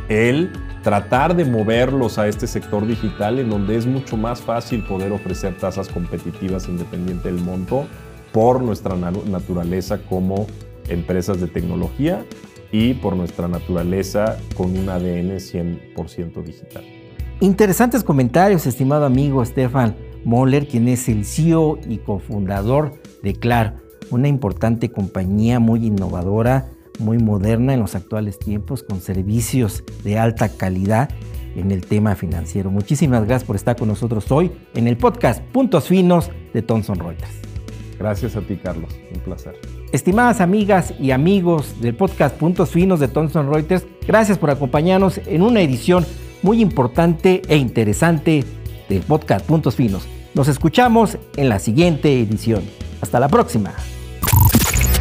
el 0.08 0.50
tratar 0.82 1.36
de 1.36 1.44
moverlos 1.44 2.18
a 2.18 2.26
este 2.26 2.46
sector 2.46 2.86
digital 2.86 3.38
en 3.38 3.50
donde 3.50 3.76
es 3.76 3.86
mucho 3.86 4.16
más 4.16 4.40
fácil 4.40 4.82
poder 4.84 5.12
ofrecer 5.12 5.56
tasas 5.56 5.88
competitivas 5.88 6.68
independiente 6.68 7.30
del 7.30 7.40
monto 7.40 7.86
por 8.32 8.62
nuestra 8.62 8.96
naturaleza 8.96 9.98
como 9.98 10.46
empresas 10.88 11.40
de 11.40 11.46
tecnología 11.46 12.24
y 12.70 12.94
por 12.94 13.16
nuestra 13.16 13.48
naturaleza 13.48 14.38
con 14.56 14.76
un 14.76 14.88
ADN 14.88 15.36
100% 15.36 16.42
digital. 16.42 16.84
Interesantes 17.40 18.04
comentarios, 18.04 18.66
estimado 18.66 19.04
amigo 19.04 19.44
Stefan 19.44 19.96
Moller, 20.24 20.66
quien 20.66 20.88
es 20.88 21.08
el 21.08 21.24
CEO 21.24 21.78
y 21.88 21.98
cofundador 21.98 22.94
de 23.22 23.34
Claro, 23.34 23.74
una 24.10 24.28
importante 24.28 24.90
compañía 24.90 25.58
muy 25.58 25.86
innovadora, 25.86 26.68
muy 26.98 27.18
moderna 27.18 27.74
en 27.74 27.80
los 27.80 27.94
actuales 27.94 28.38
tiempos, 28.38 28.82
con 28.82 29.00
servicios 29.00 29.84
de 30.04 30.18
alta 30.18 30.48
calidad 30.48 31.10
en 31.56 31.70
el 31.70 31.84
tema 31.84 32.14
financiero. 32.14 32.70
Muchísimas 32.70 33.26
gracias 33.26 33.44
por 33.44 33.56
estar 33.56 33.76
con 33.76 33.88
nosotros 33.88 34.30
hoy 34.30 34.52
en 34.74 34.86
el 34.86 34.96
podcast 34.96 35.42
Puntos 35.52 35.88
Finos 35.88 36.30
de 36.54 36.62
Thomson 36.62 36.98
Reuters. 36.98 37.51
Gracias 37.98 38.36
a 38.36 38.40
ti, 38.40 38.56
Carlos. 38.56 38.90
Un 39.14 39.20
placer. 39.20 39.54
Estimadas 39.92 40.40
amigas 40.40 40.94
y 40.98 41.10
amigos 41.10 41.80
del 41.80 41.94
podcast 41.94 42.36
Puntos 42.36 42.70
Finos 42.70 43.00
de 43.00 43.08
Thomson 43.08 43.52
Reuters, 43.52 43.86
gracias 44.06 44.38
por 44.38 44.50
acompañarnos 44.50 45.18
en 45.26 45.42
una 45.42 45.60
edición 45.60 46.06
muy 46.42 46.60
importante 46.60 47.42
e 47.48 47.56
interesante 47.56 48.44
del 48.88 49.02
podcast 49.02 49.46
Puntos 49.46 49.76
Finos. 49.76 50.06
Nos 50.34 50.48
escuchamos 50.48 51.18
en 51.36 51.48
la 51.48 51.58
siguiente 51.58 52.20
edición. 52.20 52.62
Hasta 53.00 53.20
la 53.20 53.28
próxima. 53.28 53.74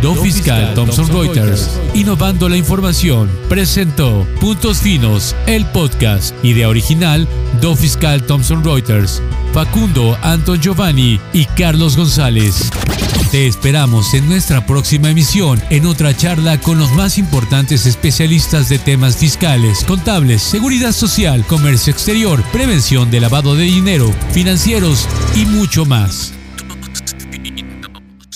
Do 0.01 0.15
Fiscal 0.15 0.73
Thomson 0.73 1.07
Reuters, 1.09 1.79
innovando 1.93 2.49
la 2.49 2.57
información, 2.57 3.29
presentó 3.47 4.25
Puntos 4.39 4.79
Finos, 4.79 5.35
el 5.45 5.63
podcast, 5.67 6.33
idea 6.43 6.69
original, 6.69 7.27
Do 7.61 7.75
Fiscal 7.75 8.23
Thomson 8.23 8.63
Reuters, 8.63 9.21
Facundo 9.53 10.17
Anton 10.23 10.59
Giovanni 10.59 11.19
y 11.33 11.45
Carlos 11.45 11.97
González. 11.97 12.71
Te 13.29 13.45
esperamos 13.45 14.15
en 14.15 14.27
nuestra 14.27 14.65
próxima 14.65 15.11
emisión 15.11 15.61
en 15.69 15.85
otra 15.85 16.17
charla 16.17 16.59
con 16.59 16.79
los 16.79 16.91
más 16.93 17.19
importantes 17.19 17.85
especialistas 17.85 18.69
de 18.69 18.79
temas 18.79 19.17
fiscales, 19.17 19.83
contables, 19.83 20.41
seguridad 20.41 20.93
social, 20.93 21.45
comercio 21.45 21.93
exterior, 21.93 22.43
prevención 22.51 23.11
de 23.11 23.19
lavado 23.19 23.55
de 23.55 23.65
dinero, 23.65 24.11
financieros 24.31 25.07
y 25.35 25.45
mucho 25.45 25.85
más. 25.85 26.33